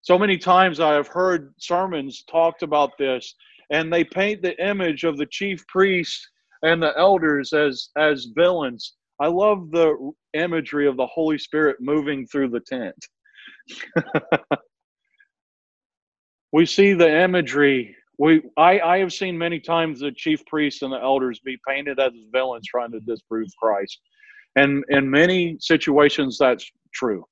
So 0.00 0.18
many 0.18 0.38
times 0.38 0.80
I 0.80 0.94
have 0.94 1.08
heard 1.08 1.52
sermons 1.58 2.24
talked 2.24 2.62
about 2.62 2.96
this, 2.96 3.34
and 3.70 3.92
they 3.92 4.04
paint 4.04 4.42
the 4.42 4.60
image 4.64 5.04
of 5.04 5.16
the 5.16 5.26
chief 5.26 5.66
priest 5.68 6.28
and 6.62 6.82
the 6.82 6.96
elders 6.98 7.52
as 7.52 7.88
as 7.96 8.28
villains. 8.34 8.94
I 9.20 9.28
love 9.28 9.70
the 9.70 10.12
imagery 10.34 10.86
of 10.86 10.96
the 10.96 11.06
Holy 11.06 11.38
Spirit 11.38 11.76
moving 11.80 12.26
through 12.26 12.50
the 12.50 12.60
tent. 12.60 12.96
we 16.52 16.66
see 16.66 16.92
the 16.94 17.22
imagery. 17.22 17.96
We 18.18 18.42
I, 18.56 18.80
I 18.80 18.98
have 18.98 19.12
seen 19.12 19.38
many 19.38 19.60
times 19.60 20.00
the 20.00 20.12
chief 20.12 20.44
priests 20.46 20.82
and 20.82 20.92
the 20.92 21.00
elders 21.00 21.40
be 21.40 21.58
painted 21.66 22.00
as 22.00 22.12
villains 22.32 22.66
trying 22.66 22.92
to 22.92 23.00
disprove 23.00 23.48
Christ. 23.60 23.98
And 24.56 24.84
in 24.88 25.08
many 25.08 25.56
situations 25.60 26.36
that's 26.38 26.68
true. 26.92 27.24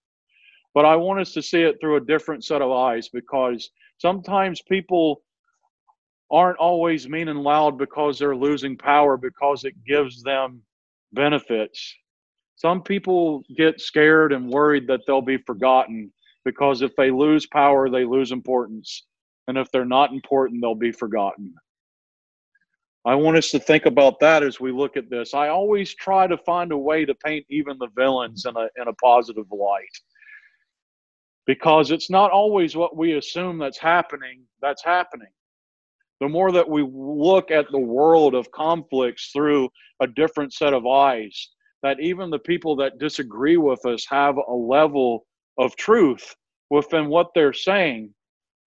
But 0.74 0.84
I 0.84 0.94
want 0.94 1.20
us 1.20 1.32
to 1.32 1.42
see 1.42 1.62
it 1.62 1.76
through 1.80 1.96
a 1.96 2.04
different 2.04 2.44
set 2.44 2.62
of 2.62 2.70
eyes 2.70 3.08
because 3.08 3.68
sometimes 3.98 4.62
people 4.68 5.22
aren't 6.30 6.58
always 6.58 7.08
mean 7.08 7.28
and 7.28 7.42
loud 7.42 7.78
because 7.78 8.18
they're 8.18 8.36
losing 8.36 8.76
power 8.76 9.16
because 9.16 9.64
it 9.64 9.74
gives 9.84 10.22
them 10.22 10.62
benefits. 11.12 11.94
Some 12.56 12.82
people 12.82 13.42
get 13.56 13.80
scared 13.80 14.32
and 14.32 14.50
worried 14.50 14.86
that 14.88 15.00
they'll 15.06 15.22
be 15.22 15.38
forgotten 15.38 16.12
because 16.44 16.82
if 16.82 16.94
they 16.96 17.10
lose 17.10 17.46
power, 17.46 17.88
they 17.88 18.04
lose 18.04 18.32
importance. 18.32 19.06
And 19.46 19.56
if 19.56 19.70
they're 19.70 19.84
not 19.84 20.12
important, 20.12 20.60
they'll 20.60 20.74
be 20.74 20.92
forgotten. 20.92 21.54
I 23.06 23.14
want 23.14 23.38
us 23.38 23.50
to 23.52 23.58
think 23.58 23.86
about 23.86 24.20
that 24.20 24.42
as 24.42 24.60
we 24.60 24.70
look 24.70 24.96
at 24.96 25.08
this. 25.08 25.32
I 25.32 25.48
always 25.48 25.94
try 25.94 26.26
to 26.26 26.36
find 26.36 26.72
a 26.72 26.76
way 26.76 27.04
to 27.06 27.14
paint 27.14 27.46
even 27.48 27.78
the 27.78 27.88
villains 27.96 28.44
in 28.44 28.54
a, 28.56 28.68
in 28.76 28.88
a 28.88 28.92
positive 28.94 29.50
light 29.50 29.96
because 31.46 31.90
it's 31.90 32.10
not 32.10 32.30
always 32.30 32.76
what 32.76 32.96
we 32.96 33.14
assume 33.14 33.58
that's 33.58 33.78
happening 33.78 34.42
that's 34.60 34.84
happening 34.84 35.30
the 36.20 36.28
more 36.28 36.50
that 36.52 36.68
we 36.68 36.82
look 36.82 37.50
at 37.50 37.70
the 37.70 37.78
world 37.78 38.34
of 38.34 38.50
conflicts 38.50 39.30
through 39.32 39.68
a 40.00 40.06
different 40.06 40.52
set 40.52 40.74
of 40.74 40.86
eyes, 40.86 41.50
that 41.82 42.00
even 42.00 42.30
the 42.30 42.38
people 42.38 42.74
that 42.76 42.98
disagree 42.98 43.56
with 43.56 43.84
us 43.86 44.04
have 44.08 44.36
a 44.36 44.52
level 44.52 45.26
of 45.58 45.76
truth 45.76 46.34
within 46.70 47.08
what 47.08 47.28
they're 47.34 47.52
saying. 47.52 48.12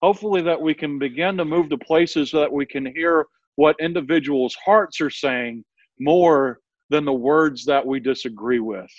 Hopefully, 0.02 0.42
that 0.42 0.60
we 0.60 0.74
can 0.74 1.00
begin 1.00 1.38
to 1.38 1.46
move 1.46 1.70
to 1.70 1.78
places 1.78 2.32
that 2.32 2.52
we 2.52 2.66
can 2.66 2.86
hear 2.86 3.26
what 3.56 3.76
individuals' 3.80 4.56
hearts 4.64 5.00
are 5.00 5.10
saying 5.10 5.64
more 6.00 6.60
than 6.90 7.06
the 7.06 7.14
words 7.14 7.66
that 7.66 7.86
we 7.86 8.00
disagree 8.00 8.60
with. 8.60 8.90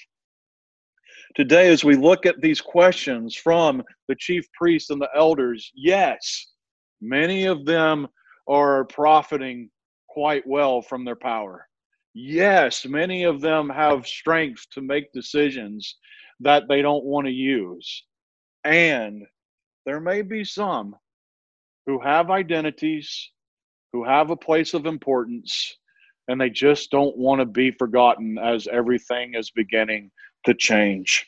Today, 1.35 1.69
as 1.69 1.85
we 1.85 1.97
look 1.97 2.27
at 2.27 2.41
these 2.41 2.61
questions 2.61 3.35
from 3.35 3.83
the 4.09 4.15
chief 4.15 4.47
priests 4.53 4.91
and 4.91 5.01
the 5.01 5.09
elders, 5.17 5.71
yes, 5.75 6.53
many 7.01 7.45
of 7.47 7.65
them 7.65 8.07
are 8.49 8.85
profiting 8.85 9.71
quite 10.09 10.47
well 10.47 10.83
from 10.83 11.05
their 11.05 11.17
power. 11.17 11.67
Yes, 12.15 12.87
many 12.87 13.25
of 13.25 13.41
them 13.41 13.69
have 13.69 14.07
strength 14.07 14.67
to 14.73 14.81
make 14.81 15.13
decisions 15.13 15.97
that 16.41 16.69
they 16.69 16.83
don't 16.83 17.05
want 17.05 17.27
to 17.27 17.33
use. 17.33 18.05
And 18.65 19.25
there 19.85 20.01
may 20.01 20.23
be 20.23 20.45
some 20.45 20.95
who 21.87 21.99
have 22.01 22.31
identities, 22.31 23.31
who 23.93 24.05
have 24.05 24.31
a 24.31 24.37
place 24.37 24.75
of 24.75 24.87
importance, 24.87 25.77
and 26.29 26.41
they 26.41 26.51
just 26.51 26.91
don't 26.91 27.17
want 27.17 27.41
to 27.41 27.47
be 27.47 27.71
forgotten 27.73 28.39
as 28.39 28.67
everything 28.69 29.35
is 29.35 29.51
beginning 29.51 30.11
to 30.47 30.55
change. 30.55 31.27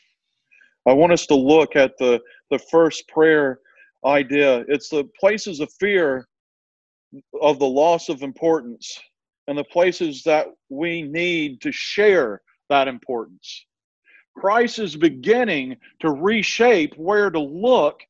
I 0.87 0.93
want 0.93 1.13
us 1.13 1.27
to 1.27 1.35
look 1.35 1.77
at 1.77 1.99
the, 1.99 2.21
the 2.51 2.59
first 2.59 3.09
prayer 3.09 3.59
idea. 4.05 4.65
It's 4.69 4.89
the 4.89 5.05
places 5.19 5.61
of 5.61 5.73
fear 5.81 6.29
of 7.41 7.59
the 7.59 7.67
loss 7.67 8.09
of 8.09 8.23
importance 8.23 8.99
and 9.49 9.57
the 9.57 9.65
places 9.65 10.23
that 10.25 10.47
we 10.69 11.03
need 11.03 11.61
to 11.63 11.73
share 11.73 12.41
that 12.69 12.89
importance. 12.89 13.67
Christ 14.37 14.79
is 14.79 14.97
beginning 14.97 15.77
to 16.01 16.11
reshape 16.11 16.95
where 16.97 17.31
to 17.31 17.41
look 17.41 18.01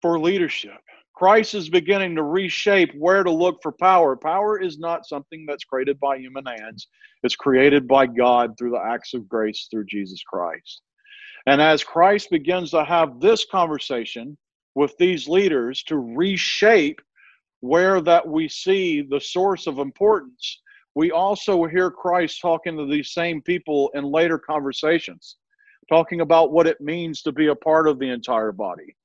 for 0.00 0.18
leadership. 0.18 0.78
Christ 1.14 1.54
is 1.54 1.68
beginning 1.68 2.16
to 2.16 2.22
reshape 2.22 2.92
where 2.98 3.22
to 3.22 3.30
look 3.30 3.58
for 3.62 3.72
power. 3.72 4.16
Power 4.16 4.58
is 4.60 4.78
not 4.78 5.06
something 5.06 5.44
that's 5.46 5.64
created 5.64 6.00
by 6.00 6.16
human 6.16 6.44
hands, 6.46 6.88
it's 7.22 7.36
created 7.36 7.86
by 7.86 8.06
God 8.06 8.54
through 8.58 8.70
the 8.70 8.82
acts 8.84 9.14
of 9.14 9.28
grace 9.28 9.68
through 9.70 9.86
Jesus 9.86 10.22
Christ. 10.22 10.82
And 11.46 11.60
as 11.60 11.84
Christ 11.84 12.30
begins 12.30 12.70
to 12.70 12.84
have 12.84 13.20
this 13.20 13.44
conversation 13.44 14.38
with 14.74 14.96
these 14.98 15.28
leaders 15.28 15.82
to 15.84 15.96
reshape 15.96 17.00
where 17.60 18.00
that 18.00 18.26
we 18.26 18.48
see 18.48 19.02
the 19.02 19.20
source 19.20 19.66
of 19.66 19.78
importance, 19.78 20.60
we 20.94 21.10
also 21.10 21.64
hear 21.64 21.90
Christ 21.90 22.40
talking 22.40 22.76
to 22.76 22.86
these 22.86 23.12
same 23.12 23.40
people 23.40 23.90
in 23.94 24.04
later 24.04 24.38
conversations, 24.38 25.36
talking 25.88 26.20
about 26.20 26.52
what 26.52 26.66
it 26.66 26.80
means 26.80 27.22
to 27.22 27.32
be 27.32 27.46
a 27.46 27.54
part 27.54 27.88
of 27.88 27.98
the 27.98 28.10
entire 28.10 28.52
body, 28.52 28.96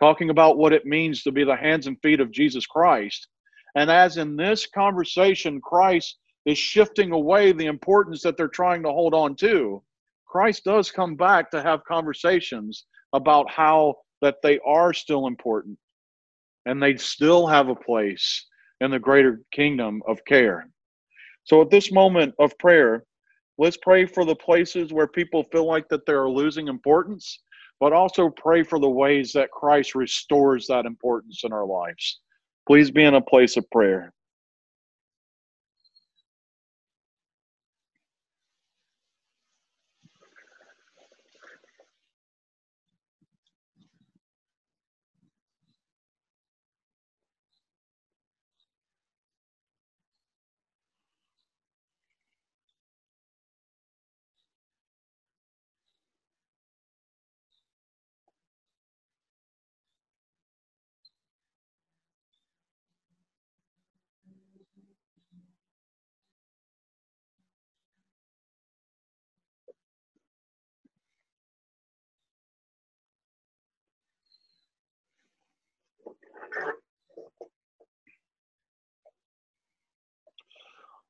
talking 0.00 0.30
about 0.30 0.58
what 0.58 0.72
it 0.72 0.86
means 0.86 1.22
to 1.22 1.32
be 1.32 1.44
the 1.44 1.54
hands 1.54 1.86
and 1.86 2.00
feet 2.02 2.20
of 2.20 2.32
Jesus 2.32 2.66
Christ. 2.66 3.28
And 3.76 3.90
as 3.90 4.16
in 4.16 4.36
this 4.36 4.66
conversation, 4.66 5.60
Christ 5.60 6.16
is 6.46 6.58
shifting 6.58 7.12
away 7.12 7.52
the 7.52 7.66
importance 7.66 8.22
that 8.22 8.36
they're 8.36 8.48
trying 8.48 8.82
to 8.82 8.90
hold 8.90 9.14
on 9.14 9.36
to. 9.36 9.82
Christ 10.26 10.64
does 10.64 10.90
come 10.90 11.14
back 11.14 11.50
to 11.50 11.62
have 11.62 11.84
conversations 11.84 12.86
about 13.12 13.50
how 13.50 13.96
that 14.20 14.42
they 14.42 14.58
are 14.66 14.92
still 14.92 15.26
important 15.26 15.78
and 16.66 16.82
they 16.82 16.96
still 16.96 17.46
have 17.46 17.68
a 17.68 17.74
place 17.74 18.46
in 18.80 18.90
the 18.90 18.98
greater 18.98 19.40
kingdom 19.52 20.02
of 20.06 20.24
care. 20.24 20.68
So 21.44 21.62
at 21.62 21.70
this 21.70 21.90
moment 21.90 22.34
of 22.38 22.56
prayer, 22.58 23.04
let's 23.56 23.78
pray 23.78 24.06
for 24.06 24.24
the 24.24 24.36
places 24.36 24.92
where 24.92 25.06
people 25.06 25.44
feel 25.44 25.66
like 25.66 25.88
that 25.88 26.04
they're 26.04 26.28
losing 26.28 26.68
importance, 26.68 27.40
but 27.80 27.92
also 27.92 28.28
pray 28.28 28.62
for 28.62 28.78
the 28.78 28.88
ways 28.88 29.32
that 29.32 29.50
Christ 29.50 29.94
restores 29.94 30.66
that 30.66 30.84
importance 30.84 31.42
in 31.44 31.52
our 31.52 31.64
lives. 31.64 32.20
Please 32.66 32.90
be 32.90 33.04
in 33.04 33.14
a 33.14 33.20
place 33.20 33.56
of 33.56 33.68
prayer. 33.70 34.12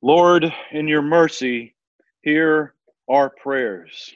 Lord, 0.01 0.53
in 0.71 0.87
your 0.87 1.03
mercy, 1.03 1.75
hear 2.23 2.75
our 3.09 3.31
prayers. 3.31 4.13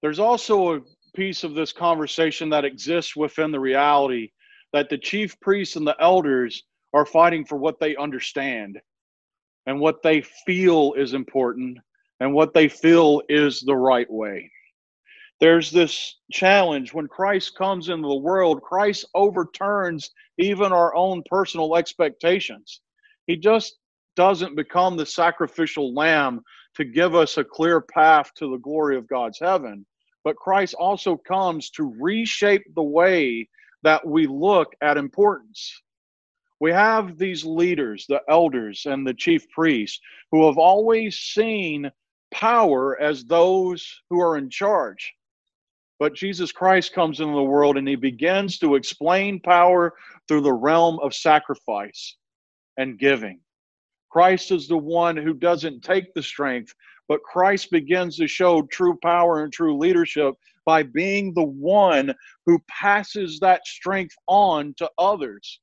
There's 0.00 0.18
also 0.18 0.76
a 0.76 0.80
piece 1.14 1.44
of 1.44 1.54
this 1.54 1.72
conversation 1.72 2.48
that 2.50 2.64
exists 2.64 3.14
within 3.16 3.50
the 3.50 3.60
reality 3.60 4.30
that 4.72 4.88
the 4.88 4.98
chief 4.98 5.38
priests 5.40 5.76
and 5.76 5.86
the 5.86 5.96
elders 6.00 6.62
are 6.94 7.04
fighting 7.04 7.44
for 7.44 7.56
what 7.56 7.78
they 7.80 7.96
understand 7.96 8.78
and 9.66 9.80
what 9.80 10.02
they 10.02 10.22
feel 10.22 10.94
is 10.94 11.12
important 11.12 11.78
and 12.20 12.32
what 12.32 12.54
they 12.54 12.68
feel 12.68 13.20
is 13.28 13.60
the 13.60 13.76
right 13.76 14.10
way. 14.10 14.50
There's 15.40 15.70
this 15.70 16.16
challenge 16.32 16.92
when 16.92 17.06
Christ 17.06 17.54
comes 17.54 17.88
into 17.88 18.08
the 18.08 18.14
world, 18.16 18.60
Christ 18.60 19.04
overturns 19.14 20.10
even 20.36 20.72
our 20.72 20.94
own 20.96 21.22
personal 21.30 21.76
expectations. 21.76 22.80
He 23.26 23.36
just 23.36 23.78
doesn't 24.16 24.56
become 24.56 24.96
the 24.96 25.06
sacrificial 25.06 25.94
lamb 25.94 26.40
to 26.74 26.84
give 26.84 27.14
us 27.14 27.36
a 27.36 27.44
clear 27.44 27.80
path 27.80 28.32
to 28.34 28.50
the 28.50 28.58
glory 28.58 28.96
of 28.96 29.06
God's 29.06 29.38
heaven, 29.38 29.86
but 30.24 30.36
Christ 30.36 30.74
also 30.74 31.16
comes 31.16 31.70
to 31.70 31.94
reshape 32.00 32.64
the 32.74 32.82
way 32.82 33.48
that 33.84 34.04
we 34.04 34.26
look 34.26 34.72
at 34.82 34.96
importance. 34.96 35.80
We 36.58 36.72
have 36.72 37.16
these 37.16 37.44
leaders, 37.44 38.06
the 38.08 38.22
elders 38.28 38.86
and 38.86 39.06
the 39.06 39.14
chief 39.14 39.48
priests, 39.50 40.00
who 40.32 40.46
have 40.46 40.58
always 40.58 41.16
seen 41.16 41.92
power 42.32 43.00
as 43.00 43.24
those 43.24 44.02
who 44.10 44.20
are 44.20 44.36
in 44.36 44.50
charge. 44.50 45.14
But 45.98 46.14
Jesus 46.14 46.52
Christ 46.52 46.92
comes 46.92 47.20
into 47.20 47.34
the 47.34 47.42
world 47.42 47.76
and 47.76 47.88
he 47.88 47.96
begins 47.96 48.58
to 48.58 48.76
explain 48.76 49.40
power 49.40 49.94
through 50.28 50.42
the 50.42 50.52
realm 50.52 50.98
of 51.00 51.14
sacrifice 51.14 52.16
and 52.76 52.98
giving. 52.98 53.40
Christ 54.10 54.52
is 54.52 54.68
the 54.68 54.78
one 54.78 55.16
who 55.16 55.34
doesn't 55.34 55.82
take 55.82 56.14
the 56.14 56.22
strength, 56.22 56.72
but 57.08 57.22
Christ 57.22 57.70
begins 57.70 58.16
to 58.16 58.26
show 58.26 58.62
true 58.62 58.96
power 59.02 59.42
and 59.42 59.52
true 59.52 59.76
leadership 59.76 60.34
by 60.64 60.82
being 60.82 61.34
the 61.34 61.44
one 61.44 62.14
who 62.46 62.58
passes 62.68 63.38
that 63.40 63.66
strength 63.66 64.14
on 64.26 64.74
to 64.78 64.90
others. 64.98 65.60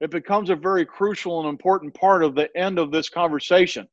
It 0.00 0.10
becomes 0.10 0.50
a 0.50 0.56
very 0.56 0.84
crucial 0.84 1.40
and 1.40 1.48
important 1.48 1.94
part 1.94 2.22
of 2.22 2.34
the 2.34 2.54
end 2.56 2.78
of 2.78 2.90
this 2.90 3.08
conversation. 3.08 3.88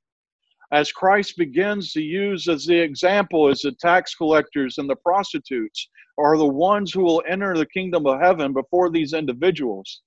As 0.73 0.91
Christ 0.91 1.37
begins 1.37 1.91
to 1.91 2.01
use 2.01 2.47
as 2.47 2.65
the 2.65 2.79
example 2.79 3.47
as 3.47 3.61
the 3.61 3.73
tax 3.73 4.15
collectors 4.15 4.79
and 4.79 4.89
the 4.89 4.95
prostitutes 4.95 5.87
are 6.17 6.35
the 6.35 6.47
ones 6.47 6.91
who 6.91 7.03
will 7.03 7.21
enter 7.27 7.55
the 7.55 7.67
kingdom 7.67 8.07
of 8.07 8.19
heaven 8.19 8.53
before 8.53 8.89
these 8.89 9.13
individuals. 9.13 10.01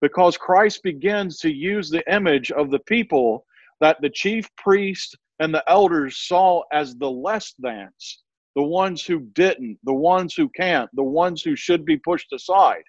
Because 0.00 0.36
Christ 0.36 0.84
begins 0.84 1.40
to 1.40 1.52
use 1.52 1.90
the 1.90 2.04
image 2.14 2.52
of 2.52 2.70
the 2.70 2.78
people 2.80 3.44
that 3.80 4.00
the 4.00 4.08
chief 4.08 4.48
priest 4.56 5.18
and 5.40 5.52
the 5.52 5.68
elders 5.68 6.18
saw 6.18 6.62
as 6.72 6.94
the 6.94 7.10
less 7.10 7.52
thans, 7.60 8.22
the 8.54 8.62
ones 8.62 9.04
who 9.04 9.18
didn't, 9.32 9.80
the 9.82 9.92
ones 9.92 10.36
who 10.36 10.48
can't, 10.50 10.88
the 10.94 11.02
ones 11.02 11.42
who 11.42 11.56
should 11.56 11.84
be 11.84 11.96
pushed 11.96 12.32
aside, 12.32 12.84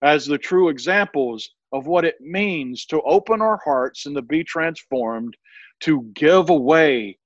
as 0.00 0.24
the 0.24 0.38
true 0.38 0.70
examples 0.70 1.50
of 1.74 1.86
what 1.86 2.06
it 2.06 2.18
means 2.22 2.86
to 2.86 3.02
open 3.02 3.42
our 3.42 3.60
hearts 3.62 4.06
and 4.06 4.16
to 4.16 4.22
be 4.22 4.42
transformed, 4.42 5.36
to 5.80 6.02
give 6.14 6.50
away 6.50 7.18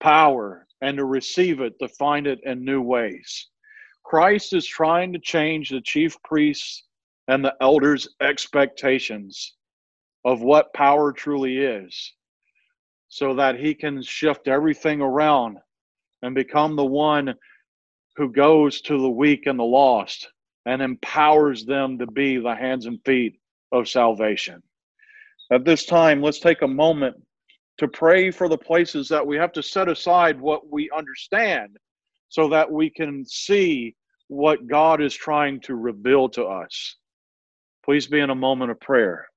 power 0.00 0.66
and 0.80 0.96
to 0.98 1.04
receive 1.04 1.60
it, 1.60 1.78
to 1.80 1.88
find 1.88 2.26
it 2.26 2.40
in 2.44 2.64
new 2.64 2.82
ways. 2.82 3.48
Christ 4.04 4.52
is 4.52 4.66
trying 4.66 5.12
to 5.12 5.18
change 5.18 5.70
the 5.70 5.80
chief 5.80 6.16
priests 6.22 6.84
and 7.28 7.44
the 7.44 7.54
elders' 7.60 8.08
expectations 8.20 9.54
of 10.24 10.42
what 10.42 10.72
power 10.74 11.12
truly 11.12 11.58
is 11.58 12.12
so 13.08 13.34
that 13.34 13.58
he 13.58 13.74
can 13.74 14.02
shift 14.02 14.48
everything 14.48 15.00
around 15.00 15.58
and 16.22 16.34
become 16.34 16.76
the 16.76 16.84
one 16.84 17.34
who 18.16 18.30
goes 18.30 18.80
to 18.80 19.00
the 19.00 19.10
weak 19.10 19.46
and 19.46 19.58
the 19.58 19.64
lost 19.64 20.28
and 20.66 20.82
empowers 20.82 21.64
them 21.64 21.98
to 21.98 22.06
be 22.06 22.38
the 22.38 22.54
hands 22.54 22.86
and 22.86 23.00
feet 23.04 23.38
of 23.72 23.88
salvation. 23.88 24.62
At 25.52 25.64
this 25.64 25.86
time, 25.86 26.22
let's 26.22 26.40
take 26.40 26.62
a 26.62 26.68
moment 26.68 27.16
to 27.78 27.88
pray 27.88 28.30
for 28.30 28.48
the 28.48 28.58
places 28.58 29.08
that 29.08 29.26
we 29.26 29.36
have 29.36 29.52
to 29.52 29.62
set 29.62 29.88
aside 29.88 30.40
what 30.40 30.70
we 30.70 30.90
understand 30.96 31.76
so 32.28 32.48
that 32.48 32.70
we 32.70 32.90
can 32.90 33.24
see 33.26 33.94
what 34.28 34.66
God 34.66 35.00
is 35.02 35.14
trying 35.14 35.60
to 35.60 35.74
reveal 35.74 36.28
to 36.30 36.44
us. 36.44 36.96
Please 37.84 38.06
be 38.06 38.20
in 38.20 38.30
a 38.30 38.34
moment 38.34 38.70
of 38.70 38.80
prayer. 38.80 39.28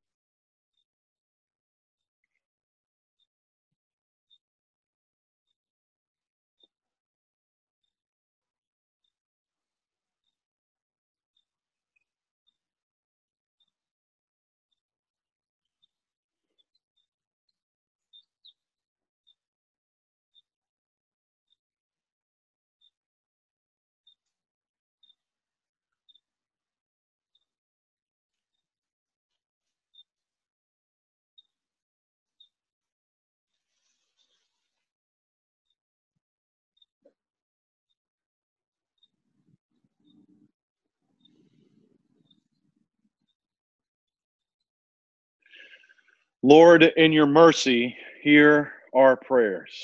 Lord, 46.42 46.84
in 46.84 47.12
your 47.12 47.26
mercy, 47.26 47.98
hear 48.22 48.72
our 48.94 49.18
prayers. 49.18 49.78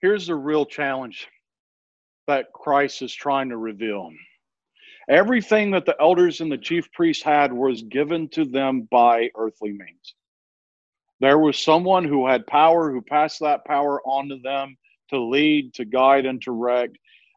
Here's 0.00 0.28
the 0.28 0.36
real 0.36 0.64
challenge 0.64 1.26
that 2.28 2.52
Christ 2.52 3.02
is 3.02 3.12
trying 3.12 3.48
to 3.48 3.56
reveal. 3.56 4.10
Everything 5.08 5.72
that 5.72 5.86
the 5.86 5.96
elders 6.00 6.40
and 6.40 6.50
the 6.50 6.58
chief 6.58 6.90
priests 6.92 7.24
had 7.24 7.52
was 7.52 7.82
given 7.82 8.28
to 8.28 8.44
them 8.44 8.82
by 8.92 9.30
earthly 9.36 9.72
means. 9.72 10.14
There 11.18 11.38
was 11.38 11.58
someone 11.58 12.04
who 12.04 12.28
had 12.28 12.46
power 12.46 12.92
who 12.92 13.02
passed 13.02 13.40
that 13.40 13.64
power 13.64 14.00
on 14.06 14.28
to 14.28 14.36
them 14.38 14.76
to 15.10 15.20
lead, 15.20 15.74
to 15.74 15.84
guide, 15.84 16.26
and 16.26 16.40
to 16.42 16.52
direct. 16.52 16.96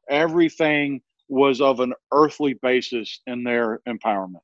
Everything 0.10 1.02
was 1.30 1.62
of 1.62 1.80
an 1.80 1.94
earthly 2.12 2.54
basis 2.56 3.22
in 3.26 3.44
their 3.44 3.82
empowerment. 3.88 4.42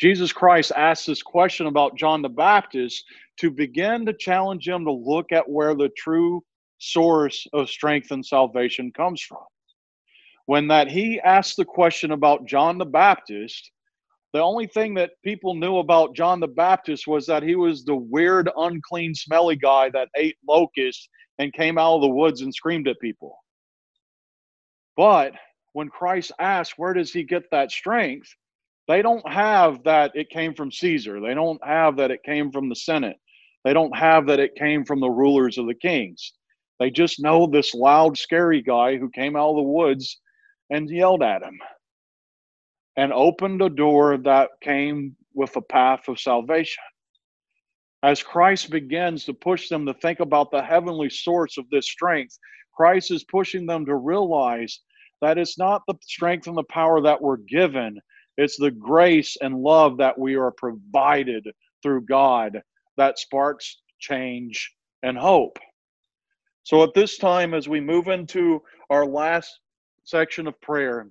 Jesus 0.00 0.32
Christ 0.32 0.72
asked 0.76 1.06
this 1.06 1.22
question 1.22 1.66
about 1.66 1.96
John 1.96 2.22
the 2.22 2.28
Baptist 2.28 3.04
to 3.38 3.50
begin 3.50 4.04
to 4.06 4.12
challenge 4.12 4.66
him 4.66 4.84
to 4.84 4.92
look 4.92 5.32
at 5.32 5.48
where 5.48 5.74
the 5.74 5.90
true 5.96 6.42
source 6.78 7.46
of 7.52 7.68
strength 7.68 8.10
and 8.10 8.24
salvation 8.24 8.90
comes 8.92 9.22
from. 9.22 9.44
When 10.46 10.68
that 10.68 10.88
he 10.88 11.20
asked 11.20 11.56
the 11.56 11.64
question 11.64 12.10
about 12.10 12.46
John 12.46 12.76
the 12.76 12.84
Baptist, 12.84 13.70
the 14.32 14.40
only 14.40 14.66
thing 14.66 14.94
that 14.94 15.12
people 15.24 15.54
knew 15.54 15.78
about 15.78 16.16
John 16.16 16.40
the 16.40 16.48
Baptist 16.48 17.06
was 17.06 17.24
that 17.26 17.44
he 17.44 17.54
was 17.54 17.84
the 17.84 17.94
weird, 17.94 18.50
unclean, 18.56 19.14
smelly 19.14 19.56
guy 19.56 19.90
that 19.90 20.08
ate 20.16 20.36
locusts 20.46 21.08
and 21.38 21.52
came 21.52 21.78
out 21.78 21.94
of 21.94 22.02
the 22.02 22.08
woods 22.08 22.42
and 22.42 22.52
screamed 22.52 22.88
at 22.88 22.98
people. 23.00 23.36
But 24.96 25.34
when 25.72 25.88
Christ 25.88 26.32
asked, 26.40 26.74
Where 26.76 26.92
does 26.92 27.12
he 27.12 27.22
get 27.22 27.44
that 27.52 27.70
strength? 27.70 28.28
They 28.86 29.02
don't 29.02 29.26
have 29.30 29.82
that 29.84 30.12
it 30.14 30.30
came 30.30 30.54
from 30.54 30.70
Caesar. 30.70 31.20
They 31.20 31.34
don't 31.34 31.64
have 31.64 31.96
that 31.96 32.10
it 32.10 32.22
came 32.22 32.50
from 32.50 32.68
the 32.68 32.76
Senate. 32.76 33.16
They 33.64 33.72
don't 33.72 33.96
have 33.96 34.26
that 34.26 34.40
it 34.40 34.56
came 34.56 34.84
from 34.84 35.00
the 35.00 35.08
rulers 35.08 35.56
of 35.56 35.66
the 35.66 35.74
kings. 35.74 36.32
They 36.78 36.90
just 36.90 37.20
know 37.20 37.46
this 37.46 37.74
loud, 37.74 38.18
scary 38.18 38.60
guy 38.60 38.96
who 38.96 39.08
came 39.10 39.36
out 39.36 39.50
of 39.50 39.56
the 39.56 39.62
woods 39.62 40.20
and 40.70 40.90
yelled 40.90 41.22
at 41.22 41.42
him 41.42 41.58
and 42.96 43.12
opened 43.12 43.62
a 43.62 43.70
door 43.70 44.16
that 44.18 44.50
came 44.60 45.16
with 45.34 45.56
a 45.56 45.62
path 45.62 46.08
of 46.08 46.20
salvation. 46.20 46.82
As 48.02 48.22
Christ 48.22 48.70
begins 48.70 49.24
to 49.24 49.32
push 49.32 49.68
them 49.68 49.86
to 49.86 49.94
think 49.94 50.20
about 50.20 50.50
the 50.50 50.62
heavenly 50.62 51.08
source 51.08 51.56
of 51.56 51.68
this 51.70 51.86
strength, 51.86 52.38
Christ 52.76 53.10
is 53.10 53.24
pushing 53.24 53.66
them 53.66 53.86
to 53.86 53.94
realize 53.94 54.80
that 55.22 55.38
it's 55.38 55.58
not 55.58 55.82
the 55.86 55.94
strength 56.02 56.46
and 56.46 56.56
the 56.56 56.64
power 56.64 57.00
that 57.00 57.22
we're 57.22 57.38
given, 57.38 57.98
it's 58.36 58.56
the 58.56 58.70
grace 58.70 59.36
and 59.40 59.62
love 59.62 59.96
that 59.98 60.18
we 60.18 60.34
are 60.36 60.50
provided 60.50 61.46
through 61.82 62.02
God 62.02 62.62
that 62.96 63.18
sparks 63.18 63.82
change 63.98 64.72
and 65.02 65.16
hope. 65.16 65.58
So, 66.62 66.82
at 66.82 66.94
this 66.94 67.18
time, 67.18 67.54
as 67.54 67.68
we 67.68 67.80
move 67.80 68.08
into 68.08 68.62
our 68.90 69.06
last 69.06 69.60
section 70.04 70.46
of 70.46 70.60
prayer, 70.60 71.08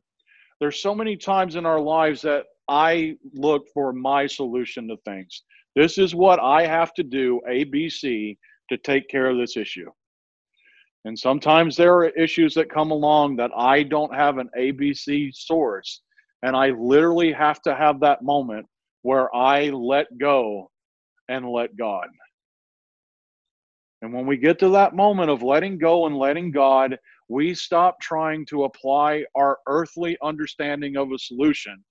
there's 0.60 0.82
so 0.82 0.96
many 0.96 1.16
times 1.16 1.56
in 1.56 1.66
our 1.66 1.80
lives 1.80 2.22
that 2.24 2.46
I 2.68 3.16
look 3.34 3.68
for 3.74 3.94
my 3.94 4.26
solution 4.26 4.88
to 4.88 4.98
things. 5.06 5.44
This 5.76 5.98
is 5.98 6.16
what 6.16 6.40
I 6.40 6.66
have 6.66 6.94
to 6.96 7.04
do, 7.04 7.42
ABC, 7.50 8.38
to 8.70 8.78
take 8.78 9.10
care 9.10 9.30
of 9.30 9.38
this 9.38 9.58
issue. 9.58 9.90
And 11.06 11.18
sometimes 11.18 11.76
there 11.76 11.94
are 11.96 12.10
issues 12.10 12.54
that 12.54 12.72
come 12.72 12.92
along 12.92 13.36
that 13.38 13.52
I 13.56 13.84
don't 13.84 14.14
have 14.14 14.38
an 14.38 14.50
ABC 14.58 15.36
source. 15.36 16.02
And 16.44 16.56
I 16.56 16.70
literally 16.70 17.32
have 17.32 17.62
to 17.64 17.74
have 17.74 18.02
that 18.02 18.22
moment 18.22 18.68
where 19.02 19.34
I 19.36 19.70
let 19.70 20.08
go 20.20 20.70
and 21.30 21.50
let 21.50 21.76
God. 21.76 22.08
And 24.02 24.14
when 24.14 24.28
we 24.28 24.38
get 24.38 24.60
to 24.60 24.70
that 24.70 24.94
moment 24.94 25.32
of 25.32 25.42
letting 25.42 25.78
go 25.78 26.06
and 26.06 26.18
letting 26.18 26.52
God, 26.52 27.00
we 27.30 27.56
stop 27.56 28.00
trying 28.02 28.46
to 28.48 28.66
apply 28.66 29.24
our 29.36 29.60
earthly 29.68 30.18
understanding 30.22 30.98
of 30.98 31.12
a 31.12 31.18
solution 31.18 31.84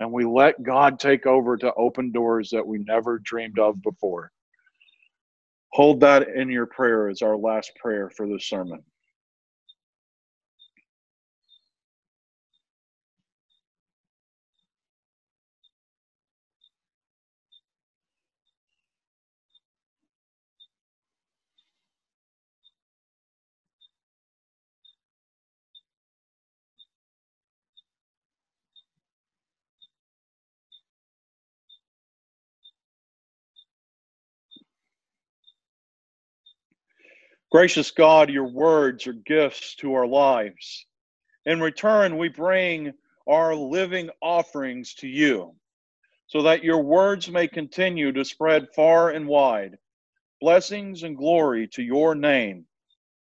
and 0.00 0.12
we 0.12 0.24
let 0.24 0.62
God 0.62 0.98
take 0.98 1.26
over 1.26 1.56
to 1.56 1.72
open 1.74 2.12
doors 2.12 2.50
that 2.50 2.66
we 2.66 2.78
never 2.78 3.18
dreamed 3.20 3.58
of 3.58 3.80
before. 3.82 4.30
Hold 5.72 6.00
that 6.00 6.28
in 6.28 6.50
your 6.50 6.66
prayer 6.66 7.08
as 7.08 7.22
our 7.22 7.36
last 7.36 7.72
prayer 7.80 8.10
for 8.10 8.28
this 8.28 8.46
sermon. 8.46 8.82
Gracious 37.52 37.90
God, 37.92 38.28
your 38.28 38.48
words 38.48 39.06
are 39.06 39.12
gifts 39.12 39.76
to 39.76 39.94
our 39.94 40.06
lives. 40.06 40.86
In 41.44 41.60
return, 41.60 42.18
we 42.18 42.28
bring 42.28 42.92
our 43.28 43.54
living 43.54 44.10
offerings 44.20 44.94
to 44.94 45.08
you 45.08 45.54
so 46.26 46.42
that 46.42 46.64
your 46.64 46.82
words 46.82 47.30
may 47.30 47.46
continue 47.46 48.12
to 48.12 48.24
spread 48.24 48.66
far 48.74 49.10
and 49.10 49.28
wide. 49.28 49.78
Blessings 50.40 51.04
and 51.04 51.16
glory 51.16 51.68
to 51.68 51.82
your 51.82 52.14
name. 52.16 52.66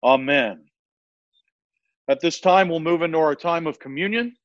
Amen. 0.03 0.65
At 2.09 2.19
this 2.19 2.39
time, 2.39 2.67
we'll 2.67 2.79
move 2.79 3.03
into 3.03 3.19
our 3.19 3.35
time 3.35 3.67
of 3.67 3.79
communion 3.79 4.35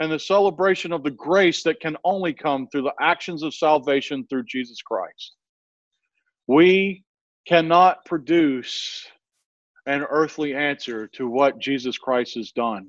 and 0.00 0.10
the 0.10 0.18
celebration 0.18 0.92
of 0.92 1.04
the 1.04 1.10
grace 1.10 1.62
that 1.62 1.80
can 1.80 1.96
only 2.04 2.32
come 2.32 2.66
through 2.66 2.82
the 2.82 2.94
actions 3.00 3.44
of 3.44 3.54
salvation 3.54 4.26
through 4.28 4.44
Jesus 4.44 4.82
Christ. 4.82 5.34
We 6.48 7.04
cannot 7.48 8.04
produce 8.04 9.06
an 9.86 10.02
earthly 10.10 10.54
answer 10.54 11.06
to 11.06 11.26
what 11.26 11.58
Jesus 11.58 11.96
Christ 11.96 12.34
has 12.34 12.52
done. 12.52 12.88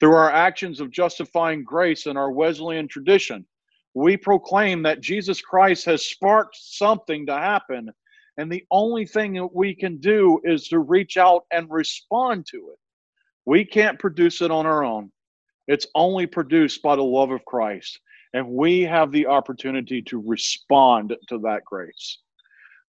Through 0.00 0.14
our 0.14 0.30
actions 0.30 0.80
of 0.80 0.90
justifying 0.90 1.62
grace 1.62 2.06
in 2.06 2.16
our 2.16 2.32
Wesleyan 2.32 2.88
tradition, 2.88 3.44
we 3.92 4.16
proclaim 4.16 4.82
that 4.84 5.02
Jesus 5.02 5.42
Christ 5.42 5.84
has 5.84 6.06
sparked 6.06 6.56
something 6.58 7.26
to 7.26 7.34
happen, 7.34 7.90
and 8.38 8.50
the 8.50 8.64
only 8.70 9.04
thing 9.04 9.34
that 9.34 9.54
we 9.54 9.74
can 9.74 9.98
do 9.98 10.40
is 10.44 10.68
to 10.68 10.78
reach 10.78 11.18
out 11.18 11.44
and 11.52 11.66
respond 11.68 12.46
to 12.46 12.56
it. 12.56 12.78
We 13.44 13.66
can't 13.66 13.98
produce 13.98 14.40
it 14.40 14.50
on 14.50 14.64
our 14.64 14.82
own. 14.82 15.12
It's 15.68 15.86
only 15.94 16.26
produced 16.26 16.82
by 16.82 16.96
the 16.96 17.02
love 17.02 17.32
of 17.32 17.44
Christ. 17.44 18.00
And 18.32 18.48
we 18.48 18.82
have 18.82 19.12
the 19.12 19.26
opportunity 19.26 20.00
to 20.02 20.22
respond 20.24 21.14
to 21.28 21.38
that 21.40 21.64
grace. 21.66 22.18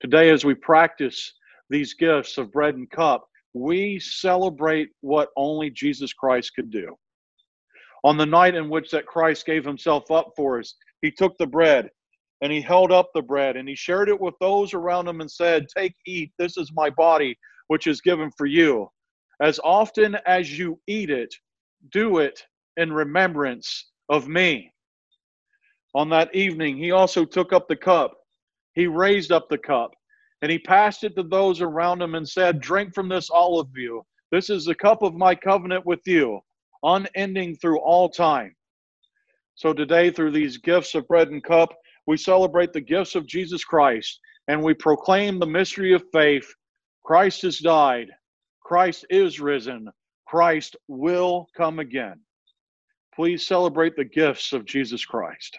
Today, 0.02 0.32
as 0.32 0.44
we 0.44 0.56
practice 0.56 1.34
these 1.70 1.94
gifts 1.94 2.40
of 2.40 2.52
bread 2.52 2.74
and 2.74 2.90
cup, 2.90 3.24
we 3.54 4.00
celebrate 4.00 4.90
what 5.02 5.30
only 5.38 5.70
Jesus 5.70 6.12
Christ 6.12 6.54
could 6.56 6.72
do. 6.72 6.96
On 8.04 8.18
the 8.18 8.26
night 8.26 8.56
in 8.56 8.68
which 8.68 8.90
that 8.90 9.06
Christ 9.06 9.46
gave 9.46 9.64
himself 9.64 10.10
up 10.10 10.32
for 10.36 10.58
us, 10.58 10.74
he 11.04 11.12
took 11.12 11.38
the 11.38 11.46
bread 11.46 11.92
and 12.42 12.52
he 12.52 12.62
held 12.62 12.92
up 12.92 13.12
the 13.14 13.22
bread 13.22 13.58
and 13.58 13.70
he 13.70 13.76
shared 13.76 14.10
it 14.10 14.20
with 14.20 14.34
those 14.42 14.74
around 14.74 15.08
him 15.08 15.22
and 15.22 15.30
said, 15.30 15.68
Take, 15.70 15.94
eat, 16.08 16.32
this 16.40 16.58
is 16.58 16.72
my 16.74 16.90
body, 16.90 17.38
which 17.68 17.86
is 17.86 18.02
given 18.02 18.32
for 18.36 18.48
you. 18.48 18.90
As 19.40 19.60
often 19.64 20.18
as 20.26 20.58
you 20.58 20.80
eat 20.88 21.12
it, 21.12 21.32
do 21.92 22.18
it 22.18 22.44
in 22.78 22.92
remembrance 22.92 23.92
of 24.10 24.28
me. 24.28 24.74
On 25.94 26.10
that 26.10 26.34
evening, 26.34 26.76
he 26.76 26.90
also 26.90 27.24
took 27.24 27.54
up 27.54 27.68
the 27.68 27.76
cup. 27.76 28.18
He 28.74 28.88
raised 28.88 29.32
up 29.32 29.50
the 29.50 29.58
cup 29.58 29.92
and 30.42 30.52
he 30.52 30.60
passed 30.60 31.04
it 31.04 31.16
to 31.16 31.24
those 31.24 31.62
around 31.62 32.02
him 32.02 32.16
and 32.16 32.28
said, 32.28 32.60
Drink 32.60 32.94
from 32.94 33.10
this, 33.10 33.30
all 33.30 33.60
of 33.60 33.70
you. 33.76 34.04
This 34.32 34.50
is 34.50 34.66
the 34.66 34.76
cup 34.76 35.02
of 35.02 35.14
my 35.14 35.36
covenant 35.36 35.86
with 35.86 36.00
you, 36.06 36.40
unending 36.84 37.56
through 37.58 37.80
all 37.80 38.10
time. 38.10 38.56
So 39.56 39.74
today, 39.74 40.10
through 40.10 40.32
these 40.32 40.58
gifts 40.58 40.96
of 40.96 41.08
bread 41.08 41.30
and 41.30 41.44
cup, 41.44 41.70
we 42.08 42.18
celebrate 42.18 42.74
the 42.74 42.82
gifts 42.82 43.16
of 43.16 43.28
Jesus 43.28 43.64
Christ 43.64 44.20
and 44.48 44.64
we 44.64 44.74
proclaim 44.74 45.38
the 45.38 45.46
mystery 45.46 45.94
of 45.94 46.04
faith. 46.12 46.52
Christ 47.04 47.44
has 47.44 47.60
died, 47.60 48.08
Christ 48.62 49.06
is 49.10 49.40
risen, 49.40 49.90
Christ 50.26 50.76
will 50.88 51.48
come 51.56 51.80
again. 51.80 52.22
Please 53.14 53.46
celebrate 53.46 53.96
the 53.96 54.06
gifts 54.06 54.54
of 54.54 54.66
Jesus 54.66 55.06
Christ. 55.06 55.58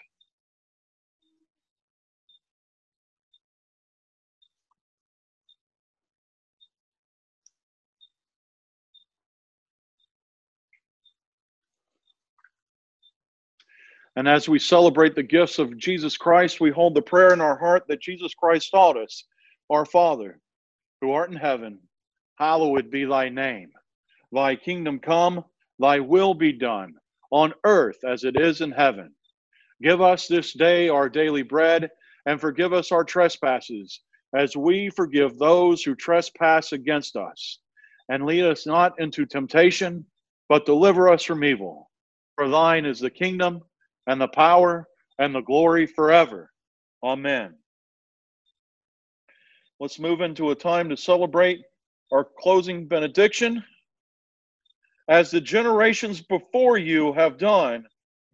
And 14.15 14.27
as 14.27 14.47
we 14.47 14.59
celebrate 14.59 15.15
the 15.15 15.23
gifts 15.23 15.57
of 15.57 15.77
Jesus 15.77 16.17
Christ, 16.17 16.59
we 16.59 16.69
hold 16.69 16.93
the 16.93 17.01
prayer 17.01 17.33
in 17.33 17.41
our 17.41 17.57
heart 17.57 17.83
that 17.87 18.01
Jesus 18.01 18.33
Christ 18.33 18.69
taught 18.71 18.97
us 18.97 19.23
Our 19.69 19.85
Father, 19.85 20.39
who 21.01 21.11
art 21.11 21.31
in 21.31 21.37
heaven, 21.37 21.79
hallowed 22.37 22.91
be 22.91 23.05
thy 23.05 23.29
name. 23.29 23.71
Thy 24.31 24.55
kingdom 24.55 24.99
come, 24.99 25.43
thy 25.79 25.99
will 25.99 26.33
be 26.33 26.51
done 26.51 26.93
on 27.31 27.53
earth 27.65 27.97
as 28.07 28.23
it 28.23 28.39
is 28.39 28.61
in 28.61 28.71
heaven. 28.71 29.13
Give 29.81 30.01
us 30.01 30.27
this 30.27 30.53
day 30.53 30.89
our 30.89 31.09
daily 31.09 31.41
bread, 31.41 31.89
and 32.25 32.39
forgive 32.39 32.71
us 32.71 32.91
our 32.91 33.03
trespasses, 33.03 34.01
as 34.35 34.55
we 34.55 34.89
forgive 34.89 35.37
those 35.37 35.83
who 35.83 35.95
trespass 35.95 36.71
against 36.71 37.15
us. 37.15 37.59
And 38.09 38.25
lead 38.25 38.43
us 38.45 38.67
not 38.67 38.99
into 38.99 39.25
temptation, 39.25 40.05
but 40.49 40.65
deliver 40.65 41.09
us 41.09 41.23
from 41.23 41.43
evil. 41.43 41.89
For 42.35 42.47
thine 42.47 42.85
is 42.85 42.99
the 42.99 43.09
kingdom, 43.09 43.61
and 44.07 44.19
the 44.19 44.27
power, 44.27 44.87
and 45.19 45.33
the 45.33 45.41
glory 45.41 45.85
forever. 45.85 46.49
Amen. 47.03 47.55
Let's 49.79 49.99
move 49.99 50.21
into 50.21 50.51
a 50.51 50.55
time 50.55 50.89
to 50.89 50.97
celebrate 50.97 51.61
our 52.11 52.27
closing 52.39 52.87
benediction 52.87 53.63
as 55.09 55.31
the 55.31 55.41
generations 55.41 56.21
before 56.21 56.77
you 56.77 57.13
have 57.13 57.37
done, 57.37 57.85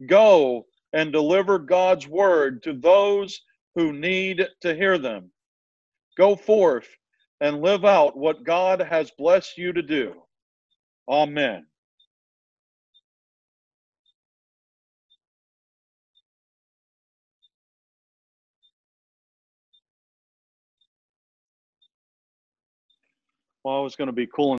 go 0.05 0.65
and 0.93 1.11
deliver 1.11 1.57
God's 1.57 2.07
word 2.07 2.61
to 2.63 2.73
those 2.73 3.41
who 3.75 3.91
need 3.91 4.47
to 4.61 4.75
hear 4.75 4.97
them. 4.97 5.31
Go 6.17 6.35
forth 6.35 6.87
and 7.41 7.61
live 7.61 7.85
out 7.85 8.17
what 8.17 8.43
God 8.43 8.81
has 8.81 9.11
blessed 9.11 9.57
you 9.57 9.73
to 9.73 9.81
do. 9.81 10.13
Amen. 11.07 11.65
Well, 23.69 23.85
it's 23.85 23.95
going 23.95 24.07
to 24.07 24.13
be 24.13 24.25
cool 24.25 24.58